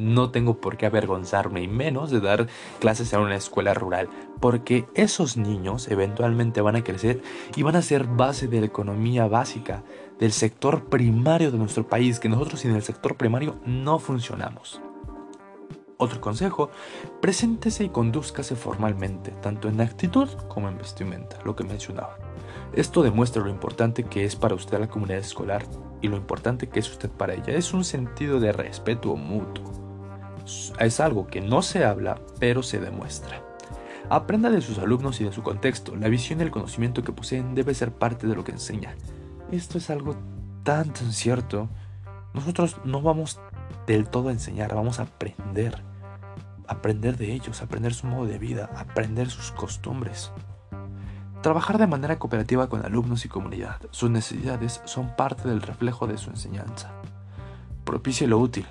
no 0.00 0.30
tengo 0.30 0.60
por 0.60 0.76
qué 0.76 0.86
avergonzarme 0.86 1.62
y 1.62 1.68
menos 1.68 2.10
de 2.10 2.20
dar 2.20 2.48
clases 2.80 3.12
en 3.12 3.20
una 3.20 3.36
escuela 3.36 3.74
rural, 3.74 4.08
porque 4.40 4.86
esos 4.94 5.36
niños 5.36 5.88
eventualmente 5.88 6.62
van 6.62 6.76
a 6.76 6.84
crecer 6.84 7.22
y 7.54 7.62
van 7.62 7.76
a 7.76 7.82
ser 7.82 8.04
base 8.04 8.48
de 8.48 8.60
la 8.60 8.66
economía 8.66 9.28
básica, 9.28 9.84
del 10.18 10.32
sector 10.32 10.86
primario 10.86 11.50
de 11.50 11.58
nuestro 11.58 11.86
país, 11.86 12.18
que 12.18 12.28
nosotros 12.28 12.60
sin 12.60 12.74
el 12.74 12.82
sector 12.82 13.16
primario 13.16 13.58
no 13.66 13.98
funcionamos. 13.98 14.80
Otro 15.98 16.18
consejo, 16.22 16.70
preséntese 17.20 17.84
y 17.84 17.90
condúzcase 17.90 18.56
formalmente, 18.56 19.32
tanto 19.42 19.68
en 19.68 19.82
actitud 19.82 20.28
como 20.48 20.68
en 20.68 20.78
vestimenta, 20.78 21.36
lo 21.44 21.54
que 21.54 21.64
mencionaba. 21.64 22.16
Esto 22.72 23.02
demuestra 23.02 23.42
lo 23.42 23.50
importante 23.50 24.04
que 24.04 24.24
es 24.24 24.34
para 24.34 24.54
usted 24.54 24.80
la 24.80 24.88
comunidad 24.88 25.18
escolar 25.18 25.66
y 26.00 26.08
lo 26.08 26.16
importante 26.16 26.70
que 26.70 26.80
es 26.80 26.90
usted 26.90 27.10
para 27.10 27.34
ella. 27.34 27.52
Es 27.52 27.74
un 27.74 27.84
sentido 27.84 28.40
de 28.40 28.52
respeto 28.52 29.14
mutuo 29.16 29.79
es 30.78 31.00
algo 31.00 31.26
que 31.26 31.40
no 31.40 31.62
se 31.62 31.84
habla, 31.84 32.20
pero 32.38 32.62
se 32.62 32.80
demuestra. 32.80 33.42
Aprenda 34.08 34.50
de 34.50 34.60
sus 34.60 34.78
alumnos 34.78 35.20
y 35.20 35.24
de 35.24 35.32
su 35.32 35.42
contexto. 35.42 35.94
La 35.94 36.08
visión 36.08 36.40
y 36.40 36.42
el 36.42 36.50
conocimiento 36.50 37.04
que 37.04 37.12
poseen 37.12 37.54
debe 37.54 37.74
ser 37.74 37.92
parte 37.92 38.26
de 38.26 38.34
lo 38.34 38.42
que 38.42 38.50
enseña. 38.50 38.96
Esto 39.52 39.78
es 39.78 39.88
algo 39.88 40.16
tan, 40.64 40.92
tan 40.92 41.12
cierto. 41.12 41.68
Nosotros 42.34 42.80
no 42.84 43.02
vamos 43.02 43.40
del 43.86 44.08
todo 44.08 44.28
a 44.28 44.32
enseñar, 44.32 44.74
vamos 44.74 44.98
a 44.98 45.04
aprender. 45.04 45.82
Aprender 46.66 47.16
de 47.16 47.32
ellos, 47.32 47.62
aprender 47.62 47.94
su 47.94 48.06
modo 48.06 48.26
de 48.26 48.38
vida, 48.38 48.70
aprender 48.76 49.30
sus 49.30 49.52
costumbres. 49.52 50.32
Trabajar 51.42 51.78
de 51.78 51.86
manera 51.86 52.18
cooperativa 52.18 52.68
con 52.68 52.84
alumnos 52.84 53.24
y 53.24 53.28
comunidad. 53.28 53.80
Sus 53.90 54.10
necesidades 54.10 54.82
son 54.84 55.14
parte 55.16 55.48
del 55.48 55.62
reflejo 55.62 56.06
de 56.06 56.18
su 56.18 56.30
enseñanza. 56.30 56.92
Propicie 57.84 58.26
lo 58.26 58.38
útil, 58.38 58.66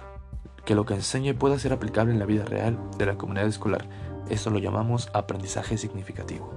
que 0.65 0.76
lo 0.76 0.86
que 0.86 0.95
enseñe 0.95 1.34
pueda 1.34 1.60
ser 1.60 1.74
aplicable 1.74 2.13
en 2.13 2.19
la 2.19 2.26
vida 2.26 2.45
real 2.45 2.78
de 2.98 3.06
la 3.06 3.17
comunidad 3.17 3.48
escolar. 3.48 3.86
Esto 4.30 4.50
lo 4.50 4.60
llamamos 4.60 5.10
aprendizaje 5.13 5.78
significativo. 5.78 6.54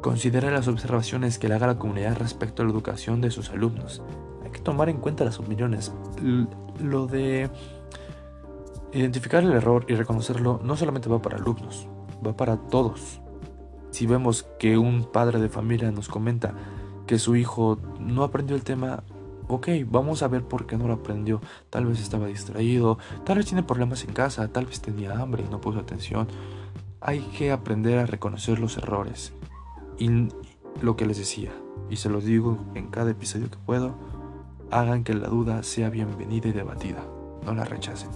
Considere 0.00 0.50
las 0.50 0.68
observaciones 0.68 1.38
que 1.38 1.48
le 1.48 1.54
haga 1.54 1.66
la 1.68 1.78
comunidad 1.78 2.16
respecto 2.16 2.62
a 2.62 2.64
la 2.64 2.72
educación 2.72 3.20
de 3.20 3.30
sus 3.30 3.50
alumnos. 3.50 4.02
Hay 4.44 4.50
que 4.50 4.60
tomar 4.60 4.88
en 4.88 4.98
cuenta 4.98 5.24
las 5.24 5.38
opiniones. 5.38 5.92
Lo 6.80 7.06
de 7.06 7.50
identificar 8.92 9.42
el 9.42 9.52
error 9.52 9.84
y 9.88 9.94
reconocerlo 9.94 10.60
no 10.62 10.76
solamente 10.76 11.08
va 11.08 11.22
para 11.22 11.36
alumnos, 11.36 11.88
va 12.26 12.36
para 12.36 12.56
todos. 12.56 13.20
Si 13.90 14.06
vemos 14.06 14.44
que 14.58 14.78
un 14.78 15.04
padre 15.04 15.38
de 15.38 15.48
familia 15.48 15.90
nos 15.92 16.08
comenta 16.08 16.54
que 17.06 17.18
su 17.18 17.36
hijo 17.36 17.78
no 18.00 18.24
aprendió 18.24 18.56
el 18.56 18.64
tema, 18.64 19.02
ok, 19.48 19.68
vamos 19.86 20.22
a 20.22 20.28
ver 20.28 20.42
por 20.42 20.66
qué 20.66 20.76
no 20.76 20.86
lo 20.86 20.94
aprendió. 20.94 21.40
Tal 21.70 21.86
vez 21.86 22.00
estaba 22.00 22.26
distraído, 22.26 22.98
tal 23.24 23.38
vez 23.38 23.46
tiene 23.46 23.62
problemas 23.62 24.04
en 24.04 24.12
casa, 24.12 24.48
tal 24.48 24.66
vez 24.66 24.80
tenía 24.80 25.18
hambre 25.18 25.44
y 25.46 25.50
no 25.50 25.60
puso 25.60 25.78
atención. 25.78 26.28
Hay 27.00 27.20
que 27.20 27.52
aprender 27.52 27.98
a 27.98 28.06
reconocer 28.06 28.58
los 28.58 28.76
errores. 28.76 29.32
Y 29.98 30.28
lo 30.80 30.96
que 30.96 31.06
les 31.06 31.18
decía, 31.18 31.52
y 31.90 31.96
se 31.96 32.08
los 32.08 32.24
digo 32.24 32.58
en 32.74 32.88
cada 32.88 33.10
episodio 33.10 33.50
que 33.50 33.58
puedo, 33.58 33.94
hagan 34.70 35.04
que 35.04 35.14
la 35.14 35.28
duda 35.28 35.62
sea 35.62 35.90
bienvenida 35.90 36.48
y 36.48 36.52
debatida, 36.52 37.04
no 37.44 37.54
la 37.54 37.64
rechacen. 37.64 38.10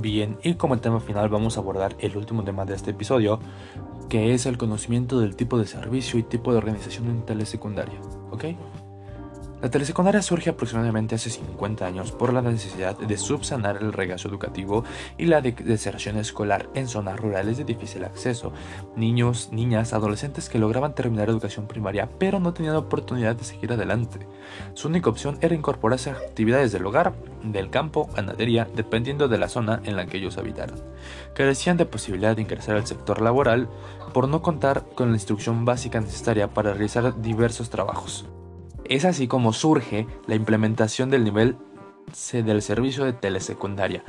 Bien, 0.00 0.38
y 0.42 0.54
como 0.54 0.78
tema 0.78 0.98
final 0.98 1.28
vamos 1.28 1.56
a 1.56 1.60
abordar 1.60 1.94
el 2.00 2.16
último 2.16 2.42
tema 2.42 2.64
de 2.64 2.74
este 2.74 2.90
episodio, 2.90 3.38
que 4.08 4.34
es 4.34 4.46
el 4.46 4.58
conocimiento 4.58 5.20
del 5.20 5.36
tipo 5.36 5.58
de 5.58 5.66
servicio 5.66 6.18
y 6.18 6.22
tipo 6.22 6.52
de 6.52 6.58
organización 6.58 7.08
en 7.08 7.24
telesecundaria. 7.24 8.00
¿Ok? 8.30 8.44
La 9.64 9.70
telesecundaria 9.70 10.20
surge 10.20 10.50
aproximadamente 10.50 11.14
hace 11.14 11.30
50 11.30 11.86
años 11.86 12.12
por 12.12 12.34
la 12.34 12.42
necesidad 12.42 12.98
de 12.98 13.16
subsanar 13.16 13.78
el 13.78 13.94
regazo 13.94 14.28
educativo 14.28 14.84
y 15.16 15.24
la 15.24 15.40
deserción 15.40 16.18
escolar 16.18 16.68
en 16.74 16.86
zonas 16.86 17.18
rurales 17.18 17.56
de 17.56 17.64
difícil 17.64 18.04
acceso. 18.04 18.52
Niños, 18.94 19.48
niñas, 19.52 19.94
adolescentes 19.94 20.50
que 20.50 20.58
lograban 20.58 20.94
terminar 20.94 21.30
educación 21.30 21.66
primaria 21.66 22.10
pero 22.18 22.40
no 22.40 22.52
tenían 22.52 22.76
oportunidad 22.76 23.36
de 23.36 23.44
seguir 23.44 23.72
adelante. 23.72 24.18
Su 24.74 24.88
única 24.88 25.08
opción 25.08 25.38
era 25.40 25.54
incorporarse 25.54 26.10
a 26.10 26.12
actividades 26.12 26.70
del 26.70 26.84
hogar, 26.84 27.14
del 27.42 27.70
campo, 27.70 28.10
ganadería, 28.14 28.68
dependiendo 28.76 29.28
de 29.28 29.38
la 29.38 29.48
zona 29.48 29.80
en 29.84 29.96
la 29.96 30.04
que 30.04 30.18
ellos 30.18 30.36
habitaran. 30.36 30.76
Carecían 31.34 31.78
de 31.78 31.86
posibilidad 31.86 32.36
de 32.36 32.42
ingresar 32.42 32.76
al 32.76 32.86
sector 32.86 33.22
laboral 33.22 33.70
por 34.12 34.28
no 34.28 34.42
contar 34.42 34.84
con 34.94 35.08
la 35.08 35.16
instrucción 35.16 35.64
básica 35.64 36.02
necesaria 36.02 36.52
para 36.52 36.74
realizar 36.74 37.22
diversos 37.22 37.70
trabajos. 37.70 38.26
Es 38.84 39.04
así 39.04 39.28
como 39.28 39.52
surge 39.52 40.06
la 40.26 40.34
implementación 40.34 41.10
del 41.10 41.24
nivel 41.24 41.56
del 42.32 42.62
servicio 42.62 43.04
de 43.04 43.12
telesecundaria. 43.12 44.04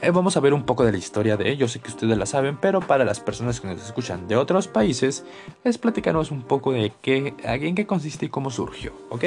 Eh, 0.00 0.10
vamos 0.10 0.36
a 0.36 0.40
ver 0.40 0.54
un 0.54 0.64
poco 0.64 0.84
de 0.84 0.92
la 0.92 0.98
historia 0.98 1.36
de 1.36 1.50
ello, 1.50 1.68
sé 1.68 1.78
que 1.78 1.88
ustedes 1.88 2.18
la 2.18 2.26
saben, 2.26 2.56
pero 2.56 2.80
para 2.80 3.04
las 3.04 3.20
personas 3.20 3.60
que 3.60 3.68
nos 3.68 3.82
escuchan 3.82 4.26
de 4.26 4.36
otros 4.36 4.66
países, 4.66 5.24
les 5.62 5.78
platicaremos 5.78 6.30
un 6.30 6.42
poco 6.42 6.72
de 6.72 6.92
qué, 7.00 7.34
en 7.44 7.74
qué 7.74 7.86
consiste 7.86 8.26
y 8.26 8.28
cómo 8.28 8.50
surgió, 8.50 8.92
¿ok? 9.10 9.24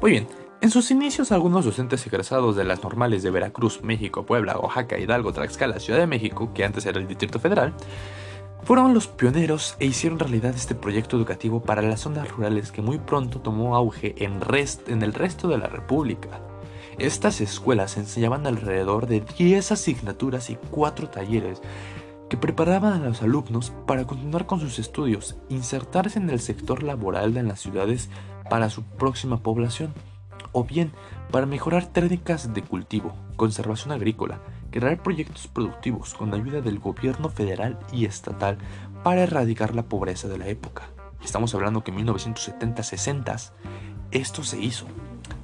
Muy 0.00 0.12
bien, 0.12 0.26
en 0.62 0.70
sus 0.70 0.90
inicios 0.90 1.30
algunos 1.30 1.66
docentes 1.66 2.06
egresados 2.06 2.56
de 2.56 2.64
las 2.64 2.82
normales 2.82 3.22
de 3.22 3.30
Veracruz, 3.30 3.82
México, 3.82 4.24
Puebla, 4.24 4.58
Oaxaca, 4.58 4.98
Hidalgo, 4.98 5.32
Tlaxcala, 5.32 5.78
Ciudad 5.78 6.00
de 6.00 6.06
México, 6.06 6.50
que 6.54 6.64
antes 6.64 6.86
era 6.86 6.98
el 6.98 7.06
Distrito 7.06 7.38
Federal, 7.38 7.74
Fueron 8.66 8.94
los 8.94 9.06
pioneros 9.06 9.76
e 9.78 9.86
hicieron 9.86 10.18
realidad 10.18 10.52
este 10.56 10.74
proyecto 10.74 11.16
educativo 11.16 11.62
para 11.62 11.82
las 11.82 12.00
zonas 12.00 12.28
rurales 12.28 12.72
que 12.72 12.82
muy 12.82 12.98
pronto 12.98 13.40
tomó 13.40 13.76
auge 13.76 14.16
en, 14.18 14.40
en 14.88 15.02
el 15.04 15.14
resto 15.14 15.46
de 15.46 15.56
la 15.56 15.68
República. 15.68 16.40
Estas 16.98 17.40
escuelas 17.40 17.96
enseñaban 17.96 18.44
alrededor 18.44 19.06
de 19.06 19.20
10 19.20 19.70
asignaturas 19.70 20.50
y 20.50 20.58
4 20.72 21.10
talleres 21.10 21.62
que 22.28 22.36
preparaban 22.36 23.04
a 23.04 23.06
los 23.06 23.22
alumnos 23.22 23.72
para 23.86 24.04
continuar 24.04 24.46
con 24.46 24.58
sus 24.58 24.80
estudios, 24.80 25.36
insertarse 25.48 26.18
en 26.18 26.28
el 26.28 26.40
sector 26.40 26.82
laboral 26.82 27.34
de 27.34 27.44
las 27.44 27.60
ciudades 27.60 28.10
para 28.50 28.68
su 28.68 28.82
próxima 28.82 29.44
población, 29.44 29.94
o 30.50 30.64
bien 30.64 30.90
para 31.30 31.46
mejorar 31.46 31.86
técnicas 31.86 32.52
de 32.52 32.62
cultivo, 32.62 33.14
conservación 33.36 33.92
agrícola, 33.92 34.40
crear 34.80 35.02
proyectos 35.02 35.48
productivos 35.48 36.12
con 36.12 36.34
ayuda 36.34 36.60
del 36.60 36.78
gobierno 36.78 37.30
federal 37.30 37.78
y 37.92 38.04
estatal 38.04 38.58
para 39.02 39.22
erradicar 39.22 39.74
la 39.74 39.84
pobreza 39.84 40.28
de 40.28 40.36
la 40.36 40.48
época. 40.48 40.90
Estamos 41.24 41.54
hablando 41.54 41.82
que 41.82 41.92
en 41.92 42.06
1970-60 42.06 43.52
esto 44.10 44.44
se 44.44 44.60
hizo. 44.60 44.86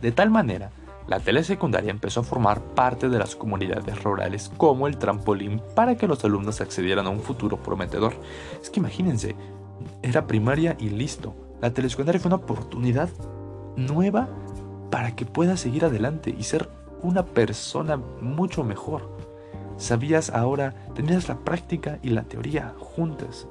De 0.02 0.12
tal 0.12 0.30
manera 0.30 0.70
la 1.06 1.18
telesecundaria 1.18 1.90
empezó 1.90 2.20
a 2.20 2.24
formar 2.24 2.60
parte 2.60 3.08
de 3.08 3.18
las 3.18 3.34
comunidades 3.34 4.02
rurales 4.02 4.52
como 4.56 4.86
el 4.86 4.98
trampolín 4.98 5.62
para 5.74 5.96
que 5.96 6.06
los 6.06 6.24
alumnos 6.24 6.60
accedieran 6.60 7.06
a 7.06 7.10
un 7.10 7.20
futuro 7.20 7.56
prometedor. 7.56 8.14
Es 8.62 8.70
que 8.70 8.80
imagínense, 8.80 9.34
era 10.02 10.26
primaria 10.26 10.76
y 10.78 10.90
listo. 10.90 11.34
La 11.60 11.72
telesecundaria 11.72 12.20
fue 12.20 12.28
una 12.28 12.36
oportunidad 12.36 13.08
nueva 13.76 14.28
para 14.90 15.16
que 15.16 15.24
puedas 15.24 15.60
seguir 15.60 15.84
adelante 15.84 16.34
y 16.38 16.42
ser 16.42 16.68
una 17.02 17.24
persona 17.24 17.96
mucho 17.96 18.64
mejor. 18.64 19.16
Sabías 19.82 20.30
ahora, 20.30 20.76
tenías 20.94 21.26
la 21.26 21.40
práctica 21.40 21.98
y 22.04 22.10
la 22.10 22.22
teoría 22.22 22.72
juntas. 22.78 23.48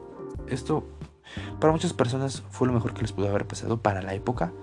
Esto 0.47 0.87
para 1.59 1.73
muchas 1.73 1.91
personas 1.91 2.41
fue 2.51 2.67
lo 2.67 2.73
mejor 2.73 2.93
que 2.93 3.01
les 3.01 3.11
pudo 3.11 3.27
haber 3.27 3.45
pasado 3.45 3.81
para 3.81 4.01
la 4.01 4.13
época 4.13 4.53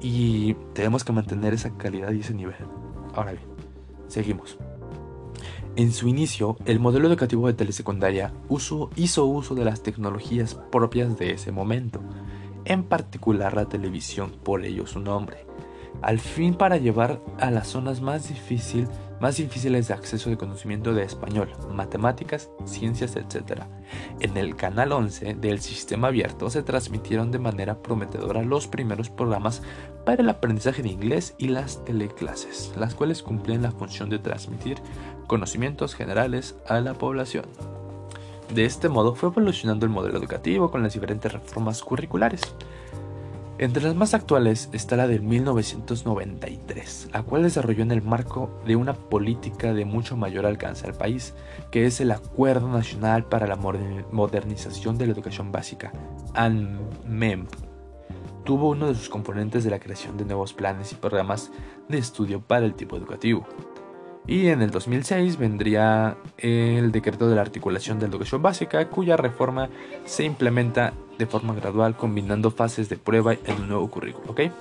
y 0.00 0.54
tenemos 0.72 1.04
que 1.04 1.12
mantener 1.12 1.52
esa 1.52 1.76
calidad 1.76 2.12
y 2.12 2.20
ese 2.20 2.32
nivel. 2.32 2.56
Ahora 3.14 3.32
bien, 3.32 3.44
seguimos. 4.06 4.56
En 5.76 5.92
su 5.92 6.08
inicio, 6.08 6.56
el 6.64 6.80
modelo 6.80 7.06
educativo 7.06 7.48
de 7.48 7.52
telesecundaria 7.52 8.32
hizo 8.96 9.26
uso 9.26 9.54
de 9.54 9.66
las 9.66 9.82
tecnologías 9.82 10.54
propias 10.54 11.18
de 11.18 11.32
ese 11.32 11.52
momento, 11.52 12.00
en 12.64 12.82
particular 12.82 13.54
la 13.54 13.66
televisión, 13.66 14.32
por 14.42 14.64
ello 14.64 14.86
su 14.86 15.00
nombre, 15.00 15.44
al 16.00 16.18
fin 16.18 16.54
para 16.54 16.78
llevar 16.78 17.20
a 17.38 17.50
las 17.50 17.68
zonas 17.68 18.00
más 18.00 18.30
difíciles 18.30 18.88
más 19.20 19.36
difíciles 19.36 19.88
de 19.88 19.94
acceso 19.94 20.30
de 20.30 20.36
conocimiento 20.36 20.94
de 20.94 21.02
español, 21.02 21.50
matemáticas, 21.72 22.50
ciencias, 22.64 23.16
etc. 23.16 23.62
En 24.20 24.36
el 24.36 24.56
canal 24.56 24.92
11 24.92 25.34
del 25.34 25.60
sistema 25.60 26.08
abierto 26.08 26.50
se 26.50 26.62
transmitieron 26.62 27.30
de 27.30 27.38
manera 27.38 27.82
prometedora 27.82 28.42
los 28.42 28.66
primeros 28.66 29.10
programas 29.10 29.62
para 30.04 30.22
el 30.22 30.28
aprendizaje 30.28 30.82
de 30.82 30.90
inglés 30.90 31.34
y 31.38 31.48
las 31.48 31.84
teleclases, 31.84 32.72
las 32.76 32.94
cuales 32.94 33.22
cumplían 33.22 33.62
la 33.62 33.72
función 33.72 34.08
de 34.10 34.18
transmitir 34.18 34.78
conocimientos 35.26 35.94
generales 35.94 36.56
a 36.66 36.80
la 36.80 36.94
población. 36.94 37.44
De 38.54 38.64
este 38.64 38.88
modo 38.88 39.14
fue 39.14 39.28
evolucionando 39.28 39.84
el 39.84 39.92
modelo 39.92 40.18
educativo 40.18 40.70
con 40.70 40.82
las 40.82 40.94
diferentes 40.94 41.30
reformas 41.30 41.82
curriculares. 41.82 42.40
Entre 43.60 43.82
las 43.82 43.96
más 43.96 44.14
actuales 44.14 44.68
está 44.72 44.94
la 44.94 45.08
de 45.08 45.18
1993, 45.18 47.08
la 47.12 47.24
cual 47.24 47.42
desarrolló 47.42 47.82
en 47.82 47.90
el 47.90 48.02
marco 48.02 48.62
de 48.64 48.76
una 48.76 48.94
política 48.94 49.74
de 49.74 49.84
mucho 49.84 50.16
mayor 50.16 50.46
alcance 50.46 50.86
al 50.86 50.94
país, 50.94 51.34
que 51.72 51.84
es 51.84 52.00
el 52.00 52.12
Acuerdo 52.12 52.68
Nacional 52.68 53.24
para 53.24 53.48
la 53.48 53.56
Modernización 53.56 54.96
de 54.96 55.06
la 55.06 55.12
Educación 55.12 55.50
Básica, 55.50 55.90
ANMEMP. 56.34 57.50
Tuvo 58.44 58.70
uno 58.70 58.86
de 58.86 58.94
sus 58.94 59.08
componentes 59.08 59.64
de 59.64 59.70
la 59.70 59.80
creación 59.80 60.16
de 60.16 60.24
nuevos 60.24 60.54
planes 60.54 60.92
y 60.92 60.94
programas 60.94 61.50
de 61.88 61.98
estudio 61.98 62.40
para 62.40 62.64
el 62.64 62.74
tipo 62.74 62.96
educativo. 62.96 63.44
Y 64.28 64.48
en 64.48 64.60
el 64.60 64.70
2006 64.70 65.38
vendría 65.38 66.18
el 66.36 66.92
decreto 66.92 67.30
de 67.30 67.34
la 67.34 67.40
articulación 67.40 67.98
de 67.98 68.06
la 68.06 68.10
educación 68.10 68.42
básica, 68.42 68.86
cuya 68.90 69.16
reforma 69.16 69.70
se 70.04 70.22
implementa 70.22 70.92
de 71.16 71.26
forma 71.26 71.54
gradual 71.54 71.96
combinando 71.96 72.50
fases 72.50 72.90
de 72.90 72.98
prueba 72.98 73.32
en 73.32 73.62
un 73.62 73.68
nuevo 73.68 73.90
currículo. 73.90 74.30
¿okay? 74.30 74.52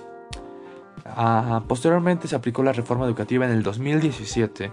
Ah, 1.06 1.64
posteriormente 1.68 2.30
se 2.30 2.38
aplicó 2.38 2.64
la 2.64 2.72
reforma 2.72 3.06
educativa 3.06 3.46
en 3.46 3.52
el 3.52 3.62
2017, 3.62 4.72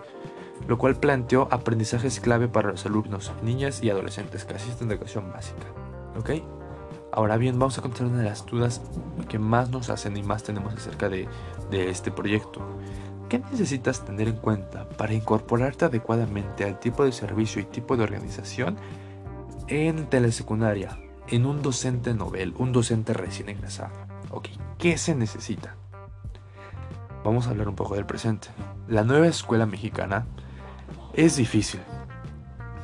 lo 0.68 0.78
cual 0.78 0.94
planteó 0.94 1.48
aprendizajes 1.50 2.20
clave 2.20 2.46
para 2.46 2.70
los 2.70 2.86
alumnos, 2.86 3.32
niñas 3.42 3.82
y 3.82 3.90
adolescentes 3.90 4.44
que 4.44 4.54
asisten 4.54 4.88
a 4.88 4.94
educación 4.94 5.28
básica. 5.32 5.66
¿okay? 6.16 6.44
Ahora 7.10 7.36
bien, 7.36 7.58
vamos 7.58 7.76
a 7.78 7.82
contar 7.82 8.06
una 8.06 8.18
de 8.18 8.24
las 8.26 8.46
dudas 8.46 8.80
que 9.28 9.40
más 9.40 9.70
nos 9.70 9.90
hacen 9.90 10.16
y 10.16 10.22
más 10.22 10.44
tenemos 10.44 10.72
acerca 10.72 11.08
de 11.08 11.26
este 11.72 12.12
proyecto. 12.12 12.60
¿Qué 13.34 13.40
necesitas 13.50 14.04
tener 14.04 14.28
en 14.28 14.36
cuenta 14.36 14.88
para 14.90 15.12
incorporarte 15.12 15.86
adecuadamente 15.86 16.62
al 16.62 16.78
tipo 16.78 17.04
de 17.04 17.10
servicio 17.10 17.60
y 17.60 17.64
tipo 17.64 17.96
de 17.96 18.04
organización 18.04 18.76
en 19.66 20.06
telesecundaria, 20.06 21.00
en 21.26 21.44
un 21.44 21.60
docente 21.60 22.14
novel, 22.14 22.54
un 22.58 22.70
docente 22.70 23.12
recién 23.12 23.48
egresado. 23.48 23.90
Ok, 24.30 24.50
¿qué 24.78 24.96
se 24.98 25.16
necesita? 25.16 25.74
Vamos 27.24 27.48
a 27.48 27.50
hablar 27.50 27.68
un 27.68 27.74
poco 27.74 27.96
del 27.96 28.06
presente. 28.06 28.50
La 28.86 29.02
nueva 29.02 29.26
escuela 29.26 29.66
mexicana 29.66 30.26
es 31.12 31.34
difícil. 31.34 31.80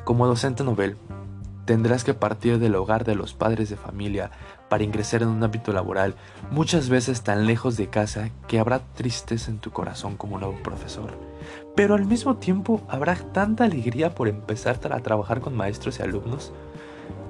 Como 0.03 0.27
docente 0.27 0.65
novel, 0.65 0.97
tendrás 1.63 2.03
que 2.03 2.13
partir 2.13 2.59
del 2.59 2.75
hogar 2.75 3.05
de 3.05 3.15
los 3.15 3.33
padres 3.33 3.69
de 3.69 3.77
familia 3.77 4.31
para 4.71 4.85
ingresar 4.85 5.21
en 5.21 5.27
un 5.27 5.43
ámbito 5.43 5.73
laboral, 5.73 6.15
muchas 6.49 6.87
veces 6.87 7.23
tan 7.23 7.45
lejos 7.45 7.75
de 7.75 7.89
casa 7.89 8.29
que 8.47 8.57
habrá 8.57 8.79
tristeza 8.79 9.51
en 9.51 9.59
tu 9.59 9.71
corazón 9.71 10.15
como 10.15 10.39
nuevo 10.39 10.55
profesor. 10.63 11.11
Pero 11.75 11.93
al 11.93 12.05
mismo 12.05 12.37
tiempo 12.37 12.81
habrá 12.87 13.15
tanta 13.15 13.65
alegría 13.65 14.15
por 14.15 14.29
empezar 14.29 14.79
a 14.89 14.99
trabajar 15.01 15.41
con 15.41 15.57
maestros 15.57 15.99
y 15.99 16.03
alumnos 16.03 16.53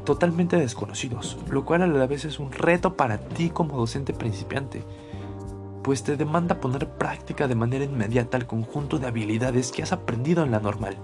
totalmente 0.05 0.55
desconocidos, 0.55 1.35
lo 1.49 1.65
cual 1.65 1.81
a 1.81 1.87
la 1.87 2.05
vez 2.05 2.25
es 2.25 2.37
un 2.37 2.51
reto 2.51 2.95
para 2.95 3.17
ti 3.17 3.49
como 3.49 3.75
docente 3.75 4.13
principiante, 4.13 4.83
pues 5.81 6.03
te 6.03 6.17
demanda 6.17 6.59
poner 6.59 6.89
práctica 6.89 7.47
de 7.47 7.55
manera 7.55 7.85
inmediata 7.85 8.37
el 8.37 8.45
conjunto 8.45 8.99
de 8.99 9.07
habilidades 9.07 9.71
que 9.71 9.81
has 9.81 9.93
aprendido 9.93 10.43
en 10.43 10.51
la 10.51 10.59
normal. 10.59 10.95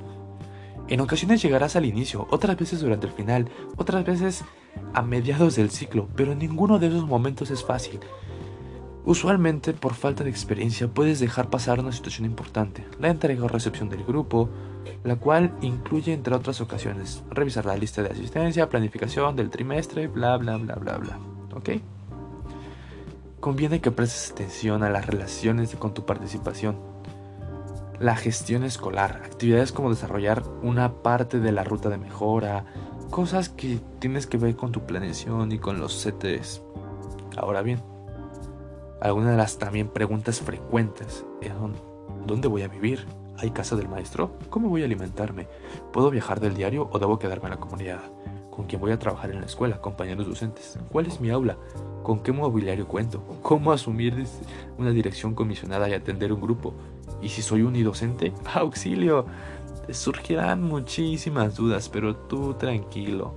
En 0.87 1.01
ocasiones 1.01 1.41
llegarás 1.41 1.75
al 1.75 1.85
inicio, 1.85 2.27
otras 2.29 2.55
veces 2.57 2.81
durante 2.81 3.07
el 3.07 3.13
final, 3.13 3.49
otras 3.75 4.05
veces 4.05 4.45
a 4.93 5.01
mediados 5.01 5.55
del 5.55 5.69
ciclo, 5.69 6.07
pero 6.15 6.35
ninguno 6.35 6.79
de 6.79 6.87
esos 6.87 7.05
momentos 7.05 7.51
es 7.51 7.63
fácil. 7.63 7.99
Usualmente, 9.05 9.73
por 9.73 9.93
falta 9.93 10.25
de 10.25 10.29
experiencia, 10.29 10.89
puedes 10.89 11.21
dejar 11.21 11.49
pasar 11.49 11.79
una 11.79 11.93
situación 11.93 12.25
importante, 12.25 12.85
la 12.99 13.07
entrega 13.07 13.45
o 13.45 13.47
recepción 13.47 13.87
del 13.87 14.03
grupo, 14.03 14.49
la 15.03 15.15
cual 15.15 15.53
incluye, 15.61 16.11
entre 16.11 16.35
otras 16.35 16.59
ocasiones, 16.59 17.23
revisar 17.29 17.65
la 17.65 17.77
lista 17.77 18.03
de 18.03 18.09
asistencia, 18.09 18.69
planificación 18.69 19.35
del 19.35 19.49
trimestre, 19.49 20.07
bla, 20.07 20.35
bla, 20.35 20.57
bla, 20.57 20.75
bla, 20.75 20.97
bla. 20.97 21.19
¿Ok? 21.55 21.69
Conviene 23.39 23.79
que 23.79 23.91
prestes 23.91 24.31
atención 24.31 24.83
a 24.83 24.89
las 24.89 25.05
relaciones 25.05 25.73
con 25.75 25.93
tu 25.93 26.05
participación. 26.05 26.77
La 27.99 28.15
gestión 28.15 28.65
escolar, 28.65 29.21
actividades 29.23 29.71
como 29.71 29.89
desarrollar 29.89 30.43
una 30.61 31.01
parte 31.01 31.39
de 31.39 31.51
la 31.53 31.63
ruta 31.63 31.89
de 31.89 31.97
mejora, 31.97 32.65
cosas 33.09 33.49
que 33.49 33.79
tienes 33.99 34.27
que 34.27 34.37
ver 34.37 34.55
con 34.55 34.71
tu 34.71 34.85
planeación 34.85 35.51
y 35.51 35.59
con 35.59 35.79
los 35.79 36.03
CTs. 36.03 36.61
Ahora 37.37 37.61
bien, 37.61 37.81
algunas 39.01 39.31
de 39.31 39.37
las 39.37 39.57
también 39.57 39.89
preguntas 39.89 40.41
frecuentes 40.41 41.25
son, 41.41 41.73
¿dónde 42.25 42.47
voy 42.47 42.63
a 42.63 42.67
vivir? 42.67 43.05
¿Hay 43.37 43.51
casa 43.51 43.75
del 43.75 43.87
maestro? 43.87 44.31
¿Cómo 44.49 44.69
voy 44.69 44.81
a 44.81 44.85
alimentarme? 44.85 45.47
¿Puedo 45.93 46.09
viajar 46.09 46.39
del 46.39 46.55
diario 46.55 46.89
o 46.91 46.99
debo 46.99 47.19
quedarme 47.19 47.45
en 47.45 47.51
la 47.51 47.59
comunidad? 47.59 48.01
¿Con 48.49 48.65
quién 48.65 48.81
voy 48.81 48.91
a 48.91 48.99
trabajar 48.99 49.29
en 49.29 49.39
la 49.39 49.45
escuela? 49.45 49.79
¿Compañeros 49.79 50.27
docentes? 50.27 50.79
¿Cuál 50.91 51.05
es 51.05 51.21
mi 51.21 51.29
aula? 51.29 51.57
¿Con 52.01 52.23
qué 52.23 52.31
mobiliario 52.31 52.87
cuento? 52.87 53.21
¿Cómo 53.43 53.71
asumir 53.71 54.25
una 54.79 54.89
dirección 54.89 55.35
comisionada 55.35 55.87
y 55.87 55.93
atender 55.93 56.33
un 56.33 56.41
grupo? 56.41 56.73
¿Y 57.21 57.29
si 57.29 57.43
soy 57.43 57.61
unidocente? 57.61 58.33
¡Auxilio! 58.55 59.25
Surgirán 59.91 60.63
muchísimas 60.63 61.55
dudas, 61.55 61.89
pero 61.89 62.15
tú 62.15 62.53
tranquilo. 62.53 63.33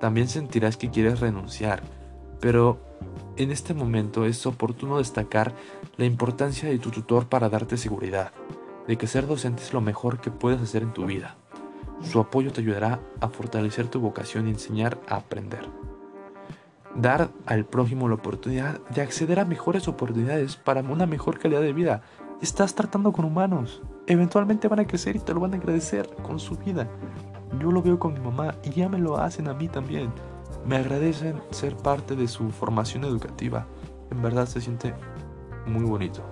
También 0.00 0.28
sentirás 0.28 0.76
que 0.76 0.90
quieres 0.90 1.20
renunciar, 1.20 1.82
pero 2.40 2.78
en 3.36 3.50
este 3.50 3.74
momento 3.74 4.24
es 4.24 4.46
oportuno 4.46 4.98
destacar 4.98 5.54
la 5.96 6.04
importancia 6.04 6.68
de 6.68 6.78
tu 6.78 6.90
tutor 6.90 7.26
para 7.28 7.48
darte 7.48 7.76
seguridad 7.76 8.32
de 8.86 8.96
que 8.96 9.06
ser 9.06 9.26
docente 9.26 9.62
es 9.62 9.72
lo 9.72 9.80
mejor 9.80 10.20
que 10.20 10.30
puedes 10.30 10.60
hacer 10.60 10.82
en 10.82 10.92
tu 10.92 11.06
vida. 11.06 11.36
Su 12.02 12.20
apoyo 12.20 12.52
te 12.52 12.60
ayudará 12.60 13.00
a 13.20 13.28
fortalecer 13.28 13.88
tu 13.88 14.00
vocación 14.00 14.46
y 14.46 14.50
enseñar 14.50 14.98
a 15.08 15.16
aprender. 15.16 15.68
Dar 16.94 17.30
al 17.46 17.64
prójimo 17.64 18.08
la 18.08 18.14
oportunidad 18.14 18.80
de 18.88 19.02
acceder 19.02 19.40
a 19.40 19.44
mejores 19.44 19.88
oportunidades 19.88 20.56
para 20.56 20.80
una 20.80 21.06
mejor 21.06 21.38
calidad 21.38 21.60
de 21.60 21.72
vida. 21.72 22.02
Estás 22.40 22.74
tratando 22.74 23.12
con 23.12 23.24
humanos. 23.24 23.82
Eventualmente 24.06 24.68
van 24.68 24.80
a 24.80 24.86
crecer 24.86 25.16
y 25.16 25.18
te 25.18 25.34
lo 25.34 25.40
van 25.40 25.54
a 25.54 25.56
agradecer 25.56 26.08
con 26.22 26.38
su 26.38 26.56
vida. 26.56 26.88
yo 27.60 27.72
lo 27.72 27.82
veo 27.82 27.98
con 27.98 28.14
mi 28.14 28.20
mamá 28.20 28.54
y 28.62 28.70
ya 28.70 28.88
me 28.88 28.98
lo 28.98 29.18
hacen 29.18 29.48
a 29.48 29.54
mí 29.54 29.68
también. 29.68 30.12
Me 30.66 30.76
agradecen 30.76 31.40
ser 31.50 31.76
parte 31.76 32.14
de 32.14 32.28
su 32.28 32.50
formación 32.50 33.04
educativa. 33.04 33.66
En 34.10 34.22
verdad 34.22 34.46
se 34.46 34.60
siente 34.60 34.94
muy 35.66 35.84
bonito. 35.84 36.22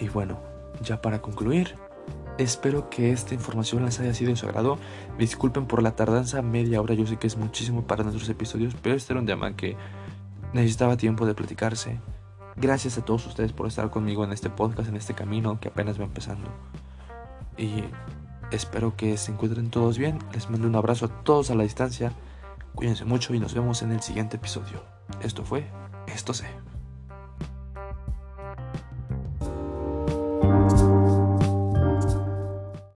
Y 0.00 0.08
bueno, 0.08 0.38
ya 0.82 1.00
para 1.00 1.22
concluir, 1.22 1.74
espero 2.38 2.90
que 2.90 3.12
esta 3.12 3.34
información 3.34 3.84
les 3.84 4.00
haya 4.00 4.12
sido 4.12 4.30
de 4.30 4.36
su 4.36 4.46
agrado. 4.46 4.78
Disculpen 5.18 5.66
por 5.66 5.82
la 5.82 5.96
tardanza, 5.96 6.42
media 6.42 6.80
hora, 6.80 6.94
yo 6.94 7.06
sé 7.06 7.16
que 7.16 7.26
es 7.26 7.36
muchísimo 7.36 7.82
para 7.82 8.02
nuestros 8.02 8.28
episodios, 8.28 8.74
pero 8.82 8.96
este 8.96 9.12
era 9.12 9.20
un 9.20 9.26
tema 9.26 9.56
que 9.56 9.76
necesitaba 10.52 10.96
tiempo 10.96 11.26
de 11.26 11.34
platicarse. 11.34 12.00
Gracias 12.56 12.98
a 12.98 13.04
todos 13.04 13.26
ustedes 13.26 13.52
por 13.52 13.66
estar 13.66 13.90
conmigo 13.90 14.24
en 14.24 14.32
este 14.32 14.50
podcast, 14.50 14.88
en 14.88 14.96
este 14.96 15.14
camino 15.14 15.58
que 15.60 15.68
apenas 15.68 15.98
va 15.98 16.04
empezando. 16.04 16.48
Y 17.56 17.84
espero 18.50 18.96
que 18.96 19.16
se 19.16 19.32
encuentren 19.32 19.70
todos 19.70 19.98
bien. 19.98 20.18
Les 20.32 20.48
mando 20.50 20.68
un 20.68 20.76
abrazo 20.76 21.06
a 21.06 21.24
todos 21.24 21.50
a 21.50 21.54
la 21.54 21.64
distancia. 21.64 22.12
Cuídense 22.74 23.04
mucho 23.04 23.34
y 23.34 23.40
nos 23.40 23.54
vemos 23.54 23.82
en 23.82 23.92
el 23.92 24.02
siguiente 24.02 24.36
episodio. 24.36 24.82
Esto 25.20 25.44
fue 25.44 25.66
Esto 26.06 26.34
sé. 26.34 26.46